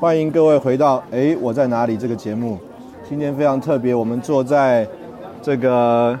[0.00, 2.58] 欢迎各位回到《哎，我在哪里》这个节目。
[3.08, 4.86] 今天非常特别，我们坐在
[5.40, 6.18] 这个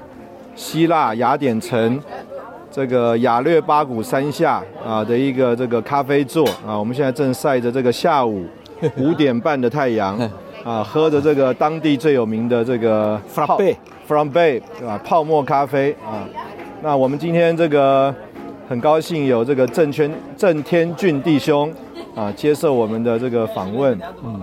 [0.54, 2.00] 希腊雅典城
[2.70, 8.44] 这个雅略巴古山下啊的一个这个咖啡座啊，我们现在正晒着这个下午。
[8.98, 10.18] 五点半的太阳
[10.64, 13.76] 啊，喝着这个当地最有名的这个 From Bay
[14.06, 15.00] From Bay 对吧？
[15.04, 16.28] 泡沫咖啡啊。
[16.82, 18.14] 那我们今天这个
[18.68, 21.72] 很高兴有这个郑圈郑天俊弟兄
[22.14, 23.98] 啊接受我们的这个访问。
[24.24, 24.40] 嗯。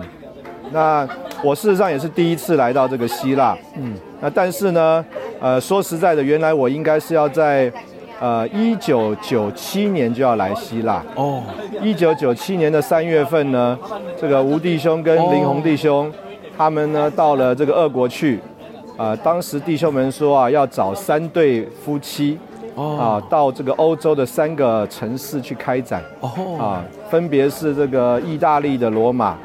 [0.70, 1.08] 那
[1.44, 3.56] 我事实上也是第一次来到这个希腊。
[3.76, 3.94] 嗯。
[4.20, 5.04] 那但是呢，
[5.40, 7.72] 呃，说实在的，原来我应该是要在。
[8.20, 11.42] 呃，一九九七年就要来希腊哦。
[11.82, 13.76] 一九九七年的三月份呢，
[14.16, 16.08] 这个吴弟兄跟林宏弟兄，
[16.56, 18.38] 他们呢到了这个俄国去。
[18.96, 22.38] 啊，当时弟兄们说啊，要找三对夫妻，
[22.76, 26.02] 啊，到这个欧洲的三个城市去开展。
[26.20, 26.30] 哦。
[26.58, 29.36] 啊，分别是这个意大利的罗马，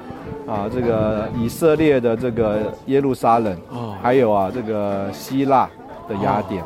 [0.48, 5.70] 啊，这个以色列的这个耶路撒冷，哦，还有啊这个希腊
[6.08, 6.64] 的雅典。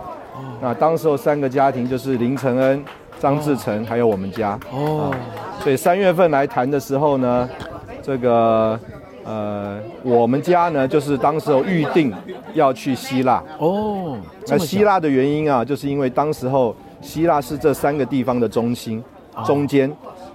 [0.61, 2.83] 那当时候三个家庭就是林承恩、
[3.19, 4.59] 张志成，还有我们家。
[4.71, 5.11] 哦，
[5.59, 7.49] 所以三月份来谈的时候呢，
[8.03, 8.79] 这个
[9.23, 12.13] 呃，我们家呢就是当时候预定
[12.53, 13.43] 要去希腊。
[13.59, 14.17] 哦，
[14.47, 19.03] 那希腊的原因啊，就是因为当时候希腊是这三个地方的中心、
[19.45, 19.91] 中间，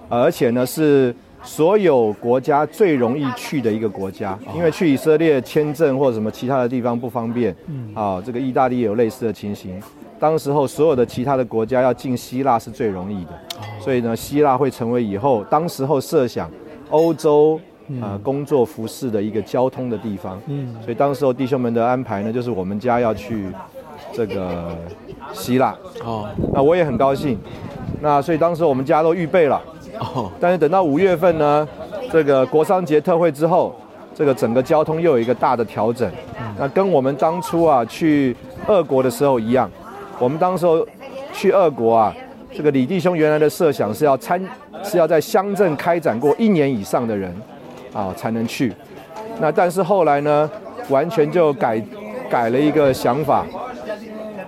[0.09, 7.55] 而且呢是所有国家最容易去的一个国家，因为去以色列签证或者什么其他的地方不方便。
[7.67, 9.81] 嗯，啊，这个意大利也有类似的情形。
[10.19, 13.31] 当时候所有的其他的国家要进希腊是最容易的，
[13.79, 16.49] 所以呢，希腊会成为以后当时候设想
[16.89, 17.61] 欧洲
[18.01, 20.39] 啊工作服饰的一个交通的地方。
[20.47, 23.47] 嗯，所以当时候弟兄们的安排呢，就是我们家要去
[24.13, 24.75] 这个
[25.33, 25.75] 希腊。
[26.03, 27.37] 哦，那我也很高兴。
[28.01, 29.61] 那所以当时我们家都预备了。
[29.99, 31.67] 哦，但是等到五月份呢，
[32.11, 33.75] 这个国商节特会之后，
[34.13, 36.11] 这个整个交通又有一个大的调整。
[36.59, 38.35] 那跟我们当初啊去
[38.67, 39.69] 俄国的时候一样。
[40.19, 40.85] 我们当时候
[41.31, 42.13] 去俄国啊，
[42.51, 44.41] 这个李弟兄原来的设想是要参，
[44.83, 47.31] 是要在乡镇开展过一年以上的人，
[47.93, 48.73] 啊才能去。
[49.39, 50.49] 那但是后来呢，
[50.89, 51.81] 完全就改
[52.29, 53.45] 改了一个想法，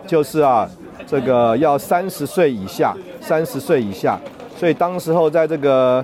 [0.07, 0.69] 就是啊，
[1.05, 4.19] 这个要三十岁以下，三十岁以下。
[4.57, 6.03] 所以当时候在这个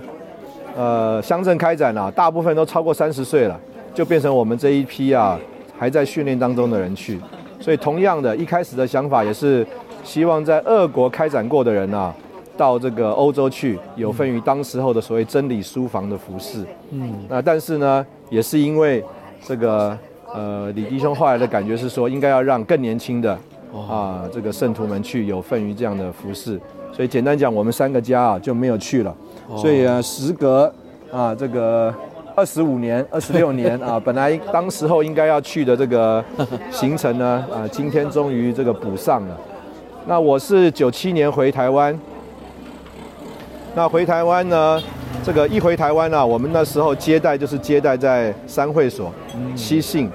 [0.75, 3.59] 呃乡镇开展啊，大部分都超过三十岁了，
[3.93, 5.37] 就变成我们这一批啊
[5.77, 7.19] 还在训练当中的人去。
[7.59, 9.65] 所以，同样的，一开始的想法也是
[10.03, 12.13] 希望在俄国开展过的人啊，
[12.57, 16.65] 到这个欧洲去，有份于当时候的所谓真理书房的服饰。
[16.91, 19.03] 嗯，那但是呢，也是因为
[19.43, 19.97] 这个
[20.33, 23.37] 呃，李弟兄后来的感觉是说，应该要让更年轻的
[23.73, 26.59] 啊，这个圣徒们去有份于这样的服饰。
[26.91, 29.15] 所以，简单讲，我们三个家啊就没有去了。
[29.57, 30.73] 所以啊，时隔
[31.11, 31.93] 啊这个。
[32.37, 36.21] 二十五年、 二十六年啊，本来当时候应该要去的这个
[36.69, 39.39] 行程呢，啊，今天终于这个补上了。
[40.05, 41.97] 那我是九七年回台湾，
[43.75, 44.81] 那回台湾呢，
[45.21, 49.11] 这个一回台湾啊，我们那时候接待就是接待在三会所
[49.53, 50.09] 七信，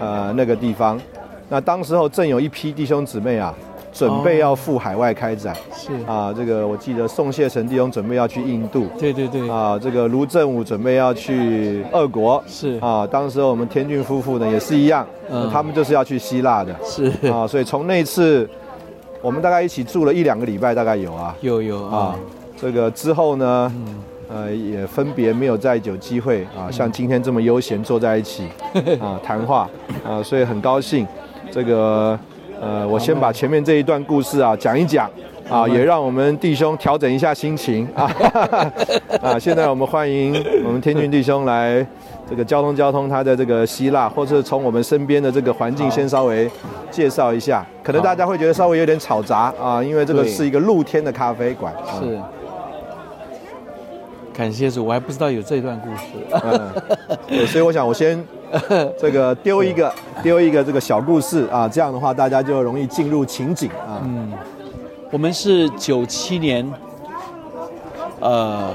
[0.00, 1.00] 呃那个地方。
[1.48, 3.54] 那当时候正有一批弟兄姊妹啊。
[3.92, 5.90] 准备要赴海外开展，是。
[6.06, 12.78] 啊，这个我记得宋谢成弟兄准备要去印度，对对对，啊，这个卢正武准备要去俄国，是。
[12.82, 17.10] 啊，当时我们天俊夫妇呢也是一样，嗯，他们就是要去希腊的，是。
[17.30, 18.46] 啊，所以从那次
[19.22, 22.14] 我们大概一起住了一两个礼拜，大概有啊，有有啊，
[22.56, 23.72] 这个之后呢，
[24.28, 28.48] 呃，也分别没有再有机会啊，像今天这么悠闲坐在一起
[29.00, 29.68] 啊谈话
[30.04, 31.06] 啊，所以很高兴
[31.50, 32.18] 这个。
[32.58, 35.10] 呃，我先把前面这一段故事啊讲一讲
[35.46, 38.10] 啊，也让我们弟兄调整一下心情啊。
[39.20, 41.86] 啊，现在我们欢迎我们天俊弟兄来
[42.26, 46.50] 这个交通交通他的这个希腊，或者从我们身边的这个环境先稍微
[46.90, 47.62] 介绍一下。
[47.82, 51.74] 可能大家会觉得稍微有点吵杂啊，因为这个是一个露天的咖啡馆。
[51.74, 52.18] 啊是。
[54.36, 57.46] 感谢主，我还不知道有这段故事。
[57.46, 58.22] 所以我想我先
[59.00, 59.92] 这个丢一个
[60.22, 64.02] 丢一个这个小故事啊，这样的话大家就容易进入情景啊。
[64.04, 64.32] 嗯
[65.12, 66.68] 我们是九七年，
[68.18, 68.74] 呃，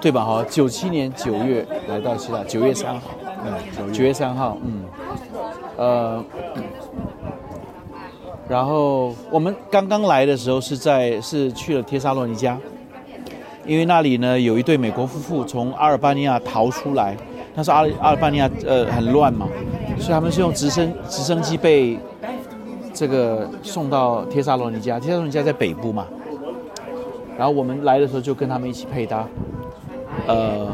[0.00, 0.24] 对吧？
[0.24, 3.00] 哈，九七年九月来到希腊，九月三号，
[3.44, 4.84] 嗯，九月三号，嗯，
[5.76, 6.24] 呃，
[8.48, 12.56] 然后我们刚刚来的时候是在是去了帖撒罗尼迦，
[13.66, 17.16] 因为那里呢有一对美国夫妇从阿尔巴尼亚逃出来，
[17.54, 19.48] 那时候阿阿尔巴尼亚呃很乱嘛，
[19.98, 21.98] 所以他们是用直升直升机被
[22.94, 26.06] 这个送到帖撒罗尼加，帖撒罗尼加在北部嘛。
[27.36, 29.28] 然后我们来的时候就跟他们一起配搭，
[30.26, 30.68] 呃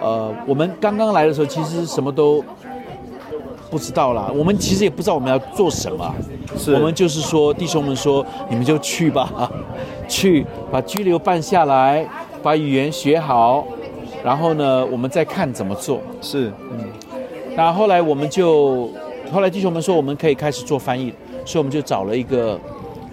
[0.00, 2.44] 呃，我们刚刚来的时候其实什么都
[3.70, 6.14] 不知道啦，我们其实也不知道我们要做什么，
[6.56, 6.74] 是。
[6.74, 9.50] 我们就是说弟兄们说你们就去吧，
[10.08, 12.06] 去把拘留办下来，
[12.42, 13.64] 把语言学好，
[14.24, 16.00] 然后呢我们再看怎么做。
[16.20, 16.52] 是。
[16.72, 16.80] 嗯。
[17.56, 18.90] 那后来我们就，
[19.32, 21.12] 后来弟兄们说我们可以开始做翻译，
[21.44, 22.58] 所以我们就找了一个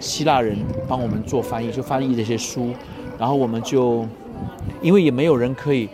[0.00, 0.56] 希腊人
[0.86, 2.70] 帮我们做翻译，就翻译这些书，
[3.18, 4.06] 然后我们就，
[4.80, 5.88] 因为也没有人可以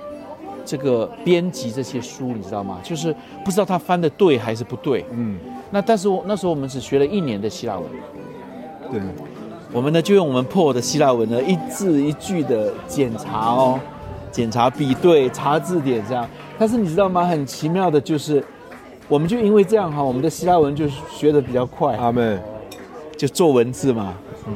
[0.65, 2.79] 这个编辑这些书，你知道吗？
[2.83, 3.15] 就是
[3.45, 5.05] 不知道他翻的对还是不对。
[5.11, 5.39] 嗯，
[5.71, 7.85] 那但是我那时候我们只学了一年的希腊文，
[8.91, 9.01] 对，
[9.73, 13.79] 我们呢就用我们破的希腊文呢一字一句的检查哦，
[14.31, 16.27] 检查比对，查字典这样。
[16.59, 17.25] 但是你知道吗？
[17.25, 18.43] 很奇妙的就是，
[19.09, 22.39] 我们就因为这样哈，我们的希腊文就学得比较快，阿妹，
[23.17, 24.15] 就做文字嘛。
[24.47, 24.55] 嗯，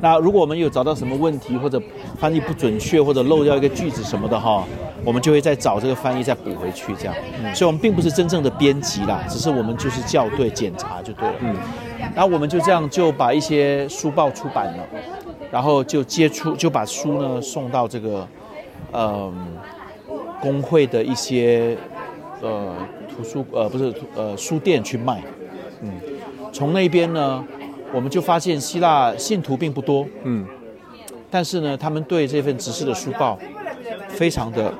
[0.00, 1.82] 那如果我们有找到什么问题，或者
[2.22, 4.64] 翻译不准确，或者漏掉一个句子什么的哈，
[5.04, 7.14] 我们就会再找这个翻译再补回去这样。
[7.52, 11.34] 所以，我们并不是真正的编辑啦，只是我们就是校对检查就对了。
[11.40, 11.56] 嗯，
[12.14, 14.86] 然后我们就这样就把一些书报出版了，
[15.50, 18.28] 然后就接触就把书呢送到这个，
[18.92, 19.34] 嗯、
[20.40, 21.76] 工会的一些
[22.40, 22.72] 呃
[23.08, 25.20] 图书呃不是呃书店去卖，
[25.80, 25.90] 嗯，
[26.52, 27.44] 从那边呢，
[27.92, 30.46] 我们就发现希腊信徒并不多，嗯，
[31.32, 33.38] 但是呢，他们对这份指示的书报
[34.06, 34.70] 非常的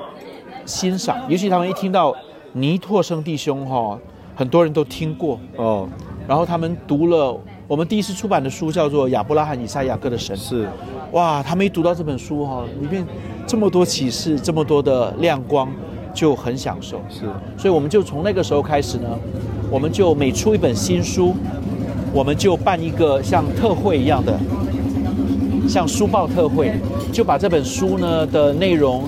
[0.67, 2.15] 欣赏，尤其他们一听到
[2.51, 3.97] 尼拓生弟兄哈、
[4.35, 5.89] 很多人都听过，哦，
[6.27, 7.35] 然后他们读了
[7.67, 10.37] 我们第一次出版的书，叫做《亚伯拉罕、以赛亚各的神》。
[10.39, 10.69] 是，
[11.11, 13.03] 哇，他们一读到这本书哈、里面
[13.47, 15.67] 这么多启示，这么多的亮光，
[16.13, 17.01] 就很享受。
[17.09, 17.21] 是，
[17.57, 19.09] 所以我们就从那个时候开始呢，
[19.71, 21.33] 我们就每出一本新书，
[22.13, 24.39] 我们就办一个像特会一样的，
[25.67, 26.73] 像书报特会，
[27.11, 29.03] 就把这本书呢的内容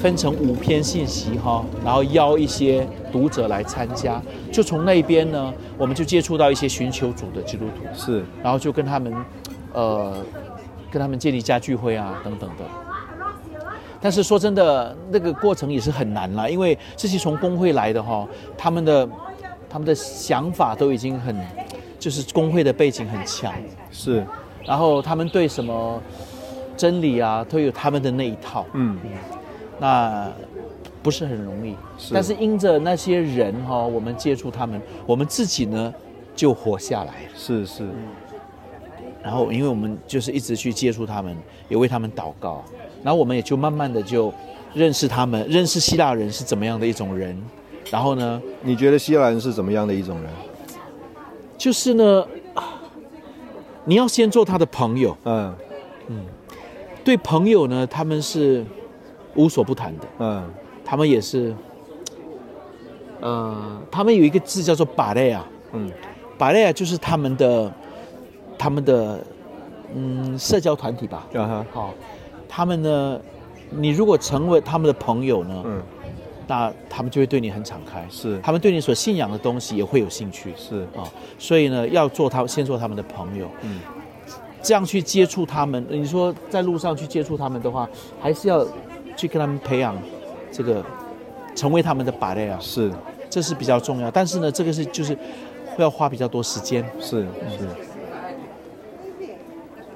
[0.00, 4.20] 分成五篇信息哈，然后邀一些读者来参加，
[4.52, 9.14] 就从那边呢，我们就接触到一些寻求主的基督徒，是，然后就跟他们，
[9.72, 10.14] 呃，
[10.90, 12.64] 跟他们建立家聚会啊等等的。
[14.00, 18.28] 但是说真的，那个过程也是很难啦，因为这些从工会来的哈，
[18.58, 19.08] 他们的
[19.70, 21.34] 他们的想法都已经很，
[21.98, 23.50] 就是工会的背景很强，
[23.90, 24.22] 是，
[24.66, 26.00] 然后他们对什么
[26.76, 28.98] 真理啊都有他们的那一套，嗯，
[29.78, 30.30] 那
[31.02, 31.74] 不是很容易。
[31.98, 35.92] 是但是因着那些人哈，我们接触他们，我们自己呢
[36.34, 37.28] 就活下来了。
[37.36, 37.88] 是是，
[39.22, 41.36] 然后，因为我们就是一直去接触他们，
[41.68, 42.64] 也为他们祷告，
[43.02, 44.32] 然后我们也就慢慢的就
[44.74, 47.40] 认识他们，认识希腊人是怎么样的一种人。
[47.90, 50.30] 然后呢，你觉得希腊人是怎么样的一种人？
[51.56, 52.26] 就是呢，
[53.84, 55.16] 你要先做他的朋友。
[55.24, 55.54] 嗯。
[56.08, 56.26] 嗯。
[57.04, 58.64] 对朋友呢，他们是
[59.34, 60.50] 无所不谈的，嗯，
[60.82, 61.54] 他们也是，
[63.20, 65.92] 呃，他们有一个字叫做巴雷啊，嗯，
[66.38, 67.70] 巴雷啊就是他们的，
[68.56, 69.22] 他们的，
[69.94, 71.26] 嗯，社交团体吧。
[71.34, 71.94] 啊哈，好、
[72.48, 73.20] 他们呢，
[73.68, 75.82] 你如果成为他们的朋友呢，嗯，
[76.46, 78.38] 那他们就会对你很敞开，是。
[78.40, 81.04] 他们对你所信仰的东西也会有兴趣，是，啊、
[81.38, 83.80] 所以呢，要做他先做他们的朋友，嗯，
[84.62, 85.84] 这样去接触他们。
[85.88, 87.88] 你说在路上去接触他们的话，
[88.20, 88.66] 还是要
[89.16, 89.96] 去跟他们培养
[90.50, 90.84] 这个，
[91.54, 92.90] 成为他们的把类啊，是。
[93.30, 94.08] 这是比较重要。
[94.10, 95.12] 但是呢，这个是就是
[95.74, 96.84] 会要花比较多时间。
[97.00, 97.22] 是
[97.58, 97.66] 是，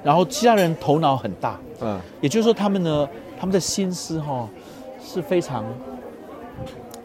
[0.03, 2.01] 然后其他人头脑很大，嗯。
[2.21, 4.49] 也就是说他们呢，他们的心思哈、
[5.01, 5.65] 是非常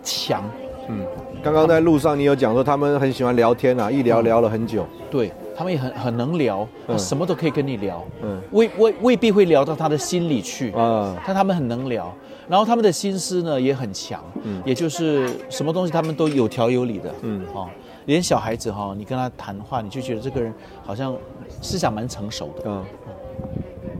[0.03, 0.43] 强。
[0.89, 1.05] 嗯。
[1.41, 4.85] 刚刚在路上你有讲说他们很喜欢聊天啊，一聊聊了很久。
[5.11, 12.13] 对，他们也很很能聊，他什么都可以跟你聊，嗯未未未必会聊到他的心里去，啊，但他们很能聊，
[12.47, 17.67] 然后他们的心思呢也很强，嗯也就是什么东西他们都有条有理的，嗯哦，
[18.05, 20.53] 连小孩子哈、你跟他谈话，你就觉得这个人
[20.85, 21.13] 好像
[21.61, 22.63] 思想蛮成熟的。
[22.65, 22.85] 嗯，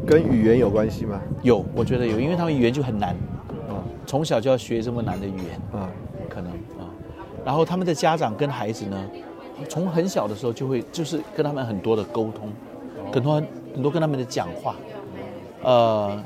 [0.07, 1.21] 跟语言有关系吗？
[1.41, 3.32] 有，我觉得有，因为他们语言就很难，啊
[4.05, 5.89] 从小就要学这么难的语言，啊，
[6.29, 6.89] 可能啊。
[7.45, 8.97] 然后他们的家长跟孩子呢，
[9.67, 12.49] 从很小的时候就会就是跟他们很多的沟通，
[13.11, 13.41] 很多
[13.73, 14.75] 很多跟他们的讲话，
[15.61, 16.23] 呃，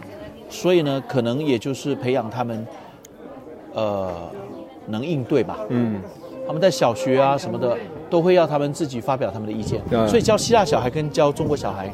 [0.49, 2.67] 所以呢，可能也就是培养他们，
[3.73, 4.29] 呃，
[4.85, 5.57] 能应对吧。
[5.69, 6.01] 嗯
[6.45, 7.77] 他们在小学啊什么的，
[8.09, 9.81] 都会要他们自己发表他们的意见。
[9.91, 11.93] 嗯所以教希腊小孩跟教中国小孩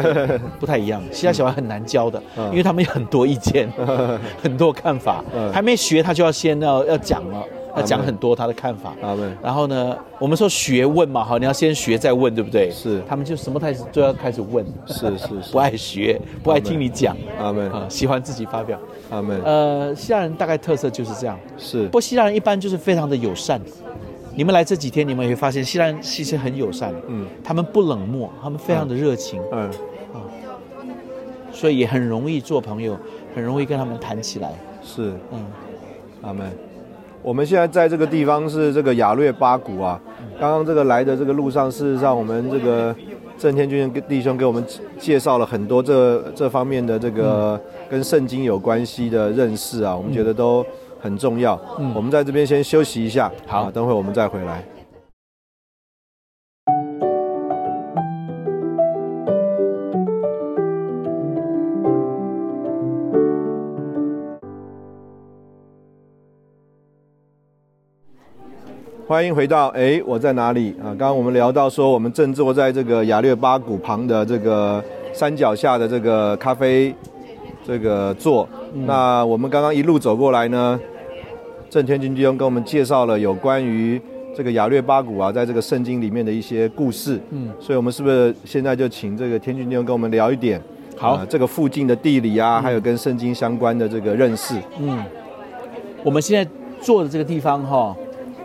[0.60, 1.02] 不太一样。
[1.10, 3.70] 希腊小孩很难教的，嗯因为他们有很多意见，
[4.42, 7.44] 很多看法，嗯还没学他就要先要要讲了，
[7.76, 8.94] 要讲很多他的看法。
[9.42, 12.70] 然后呢，我们说学问嘛，好，你要先学再问，对不对？
[12.70, 18.78] 是他们就什么开始都要开始问，是是是 不爱学，不爱听你讲，阿门啊，喜欢自己发表。
[19.10, 21.38] 阿门，呃，希腊人大概特色就是这样。
[21.58, 23.60] 是不过希腊人一般就是非常的友善。
[24.34, 30.20] 你们来这几天，你们也会发现希腊人其实很友善，嗯他们不冷漠，他们非常的热情，嗯啊
[31.52, 32.98] 所以也很容易做朋友，
[33.34, 34.52] 很容易跟他们谈起来。
[34.82, 35.44] 是嗯，
[36.22, 36.50] 阿门。
[37.22, 40.00] 我们现在在这个地方是这个雅略巴谷啊。
[40.40, 42.92] 刚刚这个来的这个路上，事实上我们这个
[43.38, 44.64] 郑天军弟兄给我们
[44.98, 50.66] 介绍了很多这这方面的这个跟圣经有关系的认识啊，我们觉得都
[51.02, 51.60] 很重要。
[51.80, 54.64] 嗯我们在这边先休息一下，好啊等会我们再回来。
[69.08, 70.86] 欢迎回到哎，我在哪里啊？
[70.86, 74.82] 刚刚我们聊到说，我们正坐在这个雅略巴谷旁的这个
[75.12, 76.94] 山脚下的这个咖啡
[77.66, 78.48] 这个座。
[78.86, 80.80] 那我们刚刚一路走过来呢，
[81.72, 83.98] 郑天军弟兄跟我们介绍了有关于
[84.36, 87.18] 这个雅略巴谷啊，在这个圣经里面的一些故事。
[87.30, 90.60] 嗯，所以我们是不是现在就请这个天军弟兄跟我们聊一点？
[90.98, 94.54] 好啊这个附近的地理啊，还有跟圣经相关的这个认识。
[94.80, 95.02] 嗯，
[96.04, 97.96] 我们现在坐的这个地方哈、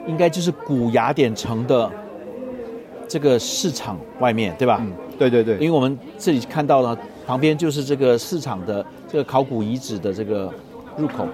[0.08, 1.92] 应该就是古雅典城的
[3.10, 4.78] 这个市场外面，对吧？
[4.80, 10.50] 嗯，对对对因，为我们这里看到了旁边就是这个市场的这个考古遗址的这个
[10.96, 11.28] 入口。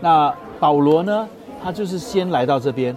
[0.00, 1.28] 那保罗呢，
[1.62, 2.94] 他就是先来到这边，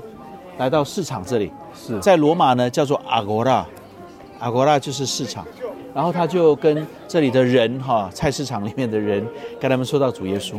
[0.57, 1.99] 来到市场这里，是。
[1.99, 5.45] 在罗马呢叫做 agora，agora 就是市场。
[5.91, 9.25] 然后他就跟这里的人哈，菜市场里面的人
[9.59, 10.55] 跟他们说到主耶稣。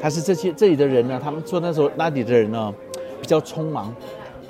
[0.00, 2.72] 他是这些这里的人呢，他们说那时候那里的人呢
[3.20, 3.92] 比较匆忙，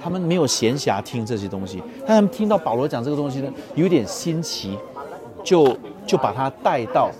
[0.00, 4.76] 他们没有闲暇听这些东西，但他们听到保罗讲这个东西呢，有点新奇，
[5.42, 5.74] 就
[6.06, 7.10] 就把他带到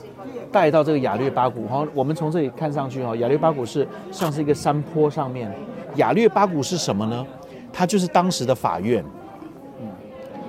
[0.54, 1.84] 带到这个雅略巴谷哈。
[1.92, 5.52] 我们从这里看上去哈，雅略巴谷是像是一个山坡上面。
[5.96, 7.26] 雅略巴谷是什么呢？
[7.73, 9.04] 它就是当时的法院，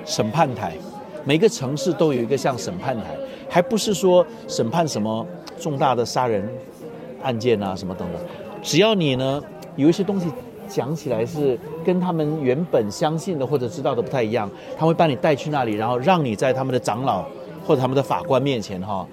[0.05, 0.73] 审判台。
[1.23, 3.17] 每个城市都有一个像审判台，
[3.49, 5.25] 还不是说审判什么
[5.59, 6.47] 重大的杀人
[7.23, 8.21] 案件啊什么等等。
[8.61, 9.41] 只要你呢
[9.75, 10.31] 有一些东西
[10.67, 14.47] 讲起来是跟他们原本相信的或者知道的不太一样，
[14.77, 17.25] 他会把你带去那里，然后让你在他们的长老
[17.65, 19.03] 或者他们的法官面前哈、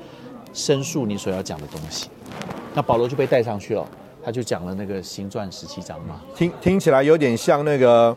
[0.52, 2.09] 申诉你所要讲的东西。
[2.75, 3.87] 那保罗就被带上去了，
[4.25, 6.21] 他就讲了那个行传十七章嘛。
[6.35, 8.16] 听听起来有点像那个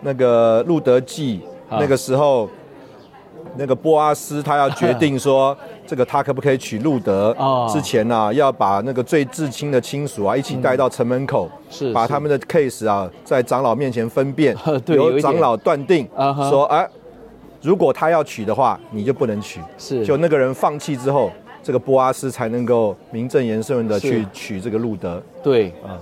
[0.00, 1.78] 那个路德记啊。
[1.80, 2.48] 那个时候，
[3.56, 7.34] 那个波阿斯他要决定说 这个他可不可以娶路德？
[7.38, 11.92] 哦之前呢、要把那个最至亲的亲属啊一起带到城门口，是是。
[11.92, 14.56] 把他们的 case 啊在长老面前分辨
[14.88, 16.08] 由长老断定
[16.50, 16.88] 说哎，
[17.62, 19.60] 如果他要娶的话，你就不能娶。
[19.78, 20.04] 是。
[20.04, 21.30] 就那个人放弃之后，
[21.64, 25.20] 这个波阿斯才能够名正言顺的去娶这个路德。
[25.42, 25.70] 对。
[25.84, 25.98] 啊。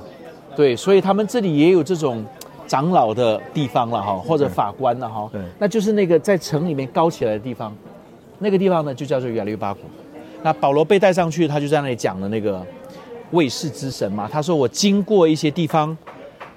[0.54, 2.22] 对，所以他们这里也有这种
[2.66, 5.26] 长老的地方了哈，或者法官了哈。
[5.32, 7.74] 对，那就是那个在城里面高起来的地方，
[8.38, 9.80] 那个地方呢就叫做雅略巴谷。
[10.42, 12.62] 那保罗被带上去，他就在那里讲了那个
[13.30, 15.96] 卫士之神嘛，他说我经过一些地方，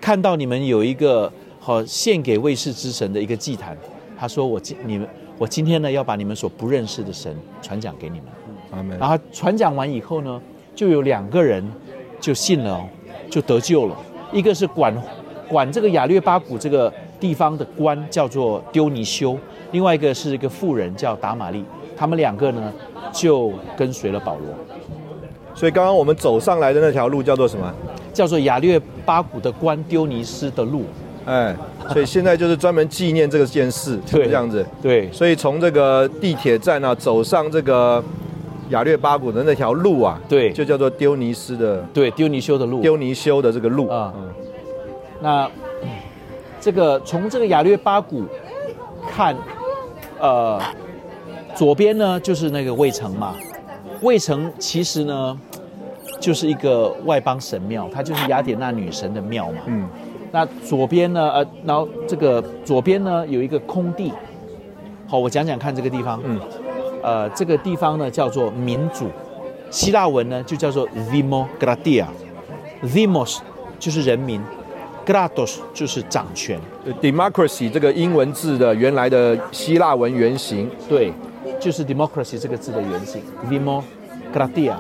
[0.01, 1.31] 看到你们有一个
[1.61, 3.77] 好献给卫士之神的一个祭坛，
[4.19, 5.07] 他说我今你们
[5.37, 8.25] 我今天呢要把你们所不认识的神传讲给你们。
[8.99, 10.41] 然后传讲完以后呢，
[10.73, 11.63] 就有两个人
[12.19, 12.85] 就信了、哦，
[13.29, 13.95] 就得救了。
[14.31, 14.93] 一个是管
[15.47, 19.37] 管这个雅略巴谷这个地方的官，叫做丢尼修；
[19.71, 21.63] 另外一个是一个妇人叫达玛利。
[21.97, 22.73] 他们两个呢，
[23.13, 24.43] 就跟随了保罗，
[25.53, 27.73] 所以刚刚我们走上来的那条路叫做什么？
[28.11, 30.83] 叫做雅略巴谷的官丢尼斯的路。
[31.25, 31.55] 哎，
[31.93, 34.65] 所以现在就是专门纪念这个件事， 对这样子。
[34.81, 38.03] 对所以从这个地铁站啊，走上这个
[38.69, 40.51] 雅略巴谷的那条路啊，对。
[40.51, 42.81] 就叫做丢尼斯的对，丢尼修的路。
[42.81, 43.87] 丢尼修的这个路。
[43.87, 44.13] 啊。
[44.17, 44.29] 嗯。
[45.21, 45.45] 那
[45.83, 45.89] 嗯
[46.59, 48.23] 这个从这个雅略巴谷
[49.11, 49.35] 看，
[50.19, 50.59] 呃，
[51.53, 53.35] 左边呢就是那个卫城嘛，
[54.01, 55.39] 卫城其实呢
[56.19, 59.59] 就是一个外邦神庙，它就是雅典娜女神的庙嘛。
[59.67, 59.87] 嗯，
[60.31, 64.11] 那左边呢，呃，然后这个左边呢有一个空地，
[65.07, 66.19] 好，我讲讲看这个地方。
[66.25, 66.39] 嗯，
[67.05, 69.05] 呃，这个地方呢叫做民主，
[69.69, 73.37] 希腊文呢就叫做 democratia，demos
[73.77, 74.41] 就是人民
[75.05, 76.59] ，grados 就是掌权。
[76.83, 81.13] 呃 democracy 这个英文字的原来的希腊文原型，对，
[81.59, 84.73] 就是 democracy 这个字的原型，democratia。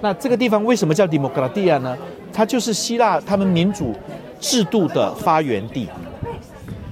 [0.00, 1.96] 那这个地方为什么叫 democratia 呢？
[2.32, 3.94] 它就是希腊他们民主
[4.40, 5.88] 制度的发源地。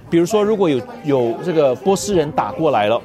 [0.08, 3.02] 比如说，如果有有这个波斯人打过来了，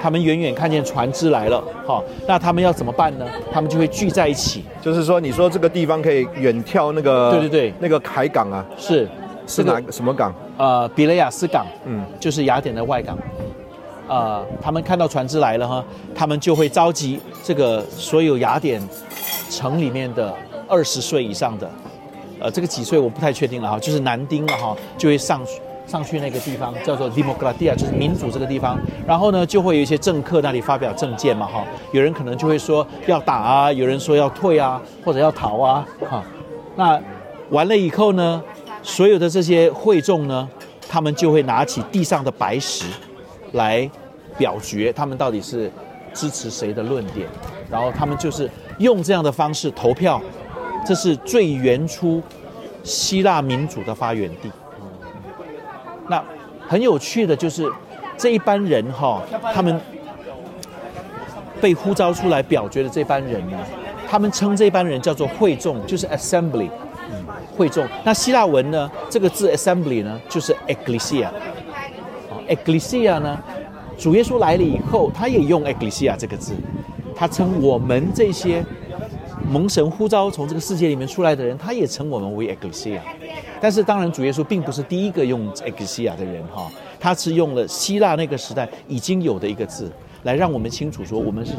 [0.00, 3.26] 他们远远看见船只来了，好，那他们要怎么办呢？
[3.52, 9.08] 他们就会聚在一起，就是说你说这个地方可以远眺那个对对对那个海港啊，是
[9.46, 10.34] 是哪什么港？
[10.56, 13.16] 呃比雷亚斯港，嗯，就是雅典的外港。
[14.08, 18.80] 呃，他们看到船只来了哈，他们就会召集这个所有雅典
[19.50, 20.34] 城里面的
[20.66, 21.70] 二十岁以上的，
[22.40, 25.42] 呃，这个几岁我不太确定了哈，就是男丁了哈，就会上
[25.88, 28.78] 上去那个地方叫做 Democratia，就是民主这个地方。
[29.06, 36.22] 然后呢，就会有一些政客那里发表政见嘛哈，有人可能就会说要打啊，有人说要退啊，或者要逃啊，哈。
[36.76, 37.00] 那
[37.48, 38.42] 完了以后呢，
[38.82, 40.48] 所有的这些会众呢，
[40.88, 42.84] 他们就会拿起地上的白石
[43.52, 43.90] 来
[44.36, 45.72] 表决，他们到底是
[46.12, 47.26] 支持谁的论点，
[47.70, 50.20] 然后他们就是用这样的方式投票，
[50.86, 52.22] 这是最原初
[52.84, 54.50] 希腊民主的发源地。
[56.08, 56.22] 那
[56.66, 57.66] 很有趣的就是
[58.16, 59.22] 这一班人哈，
[59.54, 59.80] 他们
[61.60, 63.58] 被呼召出来表决的这班人呢，
[64.08, 66.68] 他们称这班人叫做会众，就是 assembly，
[67.56, 67.86] 会众。
[68.04, 71.28] 那希腊文呢，这个字 assembly 呢，就是 ecclesia。
[72.48, 73.38] ，ecclesia 呢，
[73.98, 76.54] 主耶稣来了以后，他也用 ecclesia 这个字，
[77.14, 78.64] 他称我们这些
[79.50, 83.00] 蒙神呼召从这个世界里面出来的人，他也称我们为 ecclesia。
[83.60, 89.90] 但是当然，主耶稣并不是第一个用 ecclesia 的人哈，他是用了希腊那个时代已经有的一个字，
[90.24, 91.52] 来让我们清楚说我们是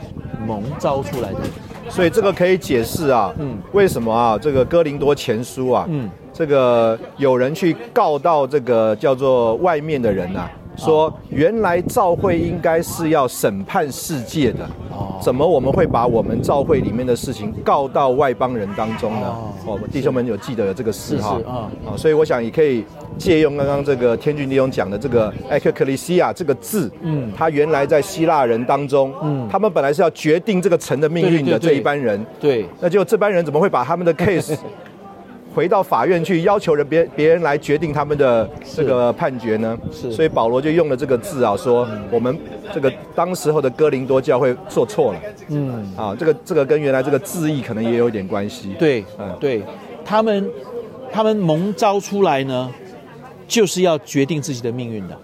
[0.45, 1.49] 蒙召出来的人。
[1.89, 19.28] 所以这个可以解释啊，嗯为什么啊这个哥林多前书啊，嗯这个有人去告到这个叫做外面的人呐、啊，说原来教会应该是要审判世界的，哦怎么我们会把我们教会里面的事情告到外邦人当中呢？
[19.28, 19.54] 哦。
[19.65, 21.39] 哦，弟兄们有记得有这个事哈。
[21.46, 22.84] 啊啊，所以我想也可以
[23.18, 27.30] 借用刚刚这个天君弟兄讲的这个 e k k l e s i a 这个字，嗯。
[27.36, 29.48] 它原来在希腊人当中，嗯。
[29.52, 34.58] 他们本来是要决定这个城的命运的这一班人，对，那就这班人怎么会把他们的 case
[35.60, 39.78] 回到法院去，要求人别别人来决定他们的这个判决呢？
[39.91, 40.10] 是。
[40.10, 42.39] 所以保罗就用了这个字啊，说我们
[42.74, 45.19] 这个当时候的哥林多教会做错了。
[45.50, 45.93] 嗯。
[45.98, 48.74] 啊，这个这个跟原来这个字义可能也有一点关系。
[48.80, 49.62] 对，嗯对，
[50.06, 50.50] 他们
[51.12, 52.72] 他们蒙召出来呢，
[53.45, 55.17] 就是要决定自己的命运的，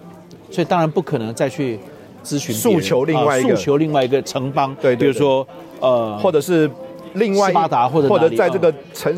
[0.50, 1.78] 所以当然不可能再去
[2.22, 3.48] 咨询诉求另外一个。
[3.48, 5.48] 啊诉求另外一个城邦，对对比如说
[5.80, 6.70] 呃，或者是
[7.14, 9.16] 另外一斯巴达或者或者在这个城，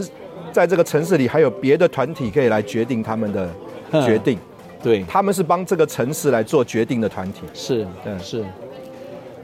[0.53, 3.49] 在这个城市里还有别的团体可以来决定他们的
[3.93, 4.39] 嗯决定，
[4.83, 7.43] 对，他们是帮这个城市来做决定的团体。
[7.55, 8.45] 是对是，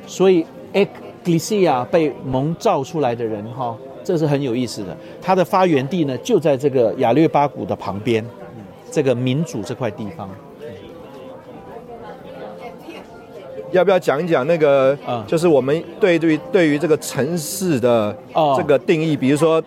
[0.07, 4.97] 所以 ecclesia 被蒙造出来的人哈，这是很有意思的。
[5.23, 8.25] 它的发源地呢，就在这个雅略巴谷的旁边，
[8.91, 10.29] 这个民主这块地方。
[13.73, 19.17] 要不要讲一讲那个，嗯就是我们对对对于这个城市的哦这个定义？
[19.17, 19.61] 比如说，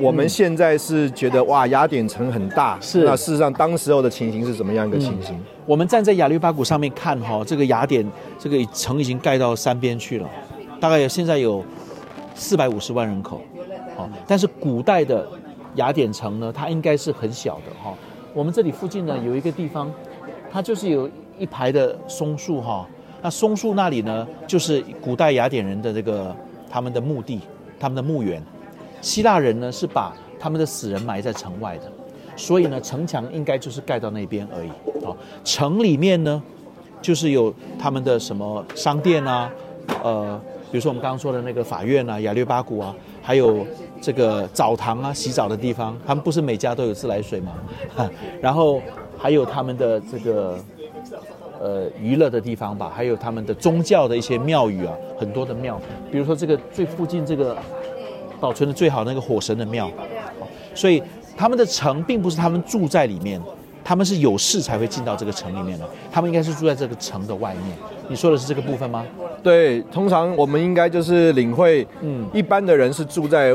[0.00, 5.38] 我们现在是觉得哇，雅典城很大，是那事实上当时候的情形是怎么样一个情形？
[5.66, 8.04] 我们站在雅略巴谷上面看哈，这个雅典
[8.38, 10.28] 这个城已经盖到山边去了，
[10.80, 11.62] 大概有现在有
[12.34, 13.42] 四百五十万人口，
[13.94, 15.26] 好，但是古代的
[15.74, 17.94] 雅典城呢，它应该是很小的哈。
[18.32, 19.92] 我们这里附近呢有一个地方，
[20.50, 21.08] 它就是有
[21.38, 22.88] 一排的松树哈，
[23.20, 26.34] 那松树那里呢就是古代雅典人的这个
[26.70, 27.40] 他们的墓地，
[27.78, 28.42] 他们的墓园。
[29.00, 31.84] 希腊人呢是把他们的死人埋在城外的，
[32.36, 34.70] 所以呢城墙应该就是盖到那边而已。
[35.04, 36.42] 哦，城里面呢
[37.00, 39.50] 就是有他们的什么商店啊，
[40.02, 43.66] 呃，比如说我们刚刚说的那个法院啊、雅略巴谷啊，还有
[44.00, 47.52] 这个澡堂啊、洗澡的地方，他们不是每家都有自来水吗？
[48.40, 48.80] 然后
[49.18, 50.58] 还有他们的这个
[51.60, 57.56] 呃娱乐的地方吧，还有他们的宗教的一些庙宇啊，很多的庙，比如说这个最附近这个
[58.40, 59.90] 保存的最好那个火神的庙，
[60.74, 61.02] 所以
[61.36, 63.40] 他们的城并不是他们住在里面，
[63.84, 67.76] 他们是有事才会进到这个城里面的，他们应该是住在这个城的外面。
[68.08, 69.06] 你说的是这个部分吗？
[69.42, 73.54] 对，通常我们应该就是领会，嗯嗯，一般的人是住在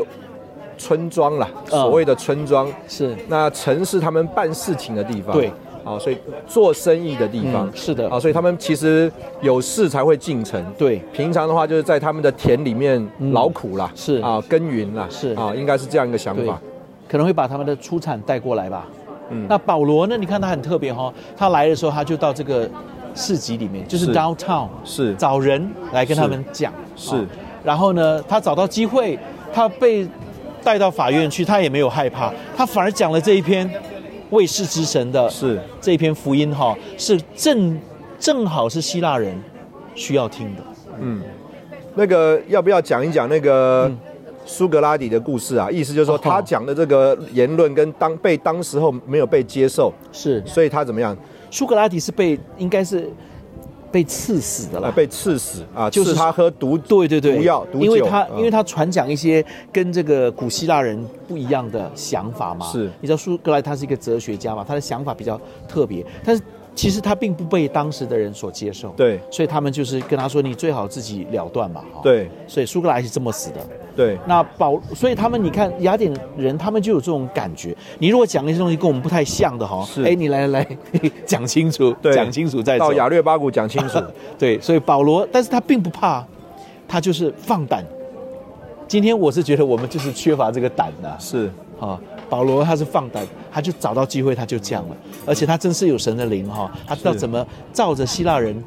[0.78, 1.70] 村庄啦，嗯。
[1.72, 2.72] 所谓的村庄。
[2.88, 3.16] 是。
[3.28, 5.52] 那城是他们办事情的地方，对，
[5.86, 6.18] 啊，所以
[6.48, 9.10] 做生意的地方嗯，是的啊，所以他们其实
[9.42, 10.62] 有事才会进城。
[10.78, 16.60] 对平常的话就是在他们的田里面劳苦啦，是啊，耕耘啦，是啊，应该是这样一个想法。，
[17.08, 18.88] 可能会把他们的出产带过来吧。
[19.30, 20.18] 嗯那保罗呢？
[20.18, 22.70] 你看他很特别哈、哦，他来的时候他就到这个
[23.16, 26.74] 市集里面，就是是 downtown，是找人来跟他们讲。
[26.96, 27.26] 是哦
[27.64, 29.18] 然后呢，他找到机会，
[29.52, 30.08] 他被
[30.64, 33.68] 带到法院去，他也没有害怕，他反而讲了这一篇
[34.36, 37.80] 为世之神的是这一篇福音哈、是正
[38.20, 39.36] 正好是希腊人
[39.96, 40.62] 需要听的。
[41.00, 41.22] 嗯，
[41.96, 43.98] 那个要不要讲一讲那个嗯
[44.46, 45.72] 苏格拉底的故事啊？
[45.72, 51.18] 意思就是说哦他讲的这个言论跟当被当时候没有被接受，是所以他怎么样？
[51.50, 53.10] 苏格拉底是被应该是
[53.96, 54.92] 被刺死的啊，啦。
[54.94, 62.70] 被刺死啊，就是他喝毒对对对，毒药毒酒，因为他嗯因为他传讲一些跟这个古希腊人不一样的想法嘛。
[62.70, 66.44] 是你知道苏格拉他是一个哲学家嘛，他的想法比较特别，但是
[66.76, 71.84] 其实他并不被当时的人所接受。，对所以他们就是跟他说，你最好自己了断吧。
[71.94, 73.66] 哈，对所以苏格拉底是这么死的。
[73.96, 77.74] 对那保，所以他们你看雅典人，他们就有这种感觉。
[77.98, 82.94] 你如果讲那些东西跟我们不太像的哈，是哎，你来 来来讲清楚，对讲清楚再走到。
[82.94, 83.98] 雅略巴古讲清楚，
[84.38, 86.26] 对，所以保罗，但是他并不怕，
[86.88, 87.86] 他就是放胆。
[88.88, 92.00] 今天我是觉得我们就是缺乏这个胆的、是啊。
[92.28, 98.62] 保罗他是放胆，他就找到机会他就这样了，而且他真是有神的灵哈、他知道怎么照着希腊人，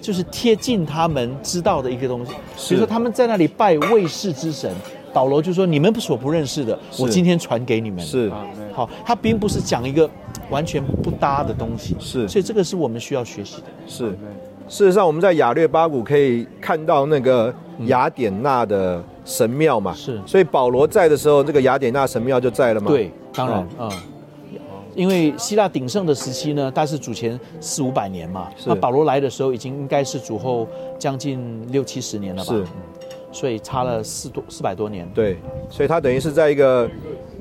[0.00, 2.32] 就是贴近他们知道的一个东西。
[2.56, 4.72] 是比如说他们在那里拜卫士之神，
[5.12, 8.00] 保罗就说你们所不认识的，我今天传给你们。
[8.02, 8.32] 是
[8.72, 10.08] 好，他并不是讲一个
[10.48, 13.64] 完全不搭的东西，是所以这个是我们需要学习的。
[13.86, 14.16] 是。
[14.68, 20.18] 事实上，我们在雅略巴谷可以看到那个雅典娜的神庙嘛，是。
[20.24, 22.90] 所以保罗在的时候，这个雅典娜神庙就在了嘛。
[22.90, 23.92] 对，当然哦，嗯。
[24.94, 28.70] 因为希腊鼎盛的时期呢，大概是主前四五百年嘛，是。
[28.70, 30.66] 那保罗来的时候已经应该是主后
[30.98, 32.62] 将近六七十年了吧，是。
[32.62, 32.66] 嗯。
[33.32, 35.36] 所以差了四多四百多年，对，
[35.68, 36.88] 所以他等于是在一个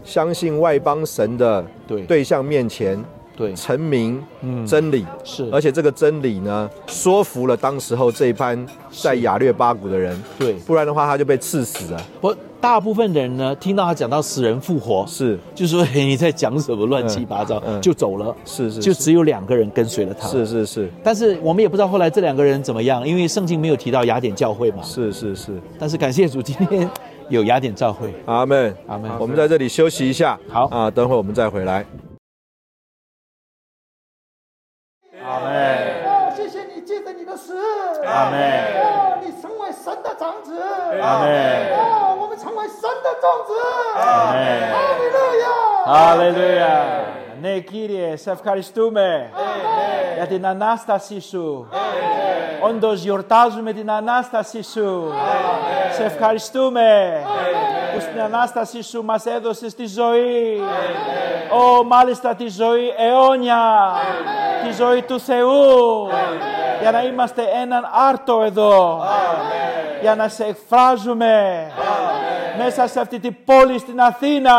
[0.03, 2.01] 相信外邦神的对。
[2.01, 3.01] 对象面前
[3.35, 3.53] 对。
[3.55, 4.65] 成名嗯。
[4.65, 12.01] 真理，是，而且这个真理呢，说服了当时候这一班在雅略巴谷的人，对，不然的话他就被刺死了。
[12.19, 15.37] 不，大部分的人呢，听到他讲到死人复活，是。
[15.53, 20.89] 就说嘿你在讲什么乱七八糟，嗯嗯就走了，是是，就只有两个人跟随了他，是是是。
[21.03, 26.89] 但是我们也不知道后来这两个人怎么样，因为圣经没有提到雅典教会嘛，是是是，但是感谢主，今天
[27.29, 28.75] 有雅典教会，阿门。
[28.87, 29.11] 阿门。
[29.19, 30.65] 我们在这里休息一下，好。
[30.67, 31.85] 啊，等会儿我们再回来。
[38.14, 38.34] 阿门。
[38.80, 40.48] 哦，你成为神的长子，
[41.06, 41.24] 阿门
[41.76, 43.50] 哦，我们成为神的种子，
[43.96, 44.36] 阿门
[44.72, 45.46] 哈利路亚，
[45.86, 47.04] Αλληλούια.
[47.40, 49.30] Ναι, Κύριε, σε ευχαριστούμε
[50.16, 51.68] για την Ανάστασή Σου.
[52.60, 55.12] Όντως γιορτάζουμε την Ανάστασή Σου.
[55.92, 57.20] Σε ευχαριστούμε
[57.94, 60.62] που στην Ανάστασή Σου μας έδωσες τη ζωή.
[61.52, 63.92] Ω, μάλιστα τη ζωή αιώνια.
[64.64, 66.08] Τη ζωή του Θεού.
[66.81, 69.03] Για να είμαστε έναν άρτο εδώ.
[70.01, 71.67] Για να σε εκφράζουμε
[72.57, 74.55] μέσα σε αυτή την πόλη στην Αθήνα.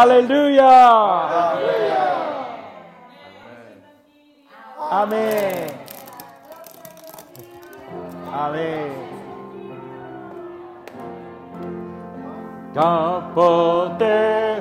[0.00, 0.80] Αλληλούια.
[4.90, 5.70] Αμήν.
[8.44, 9.04] Αμήν.
[12.74, 14.12] Κάποτε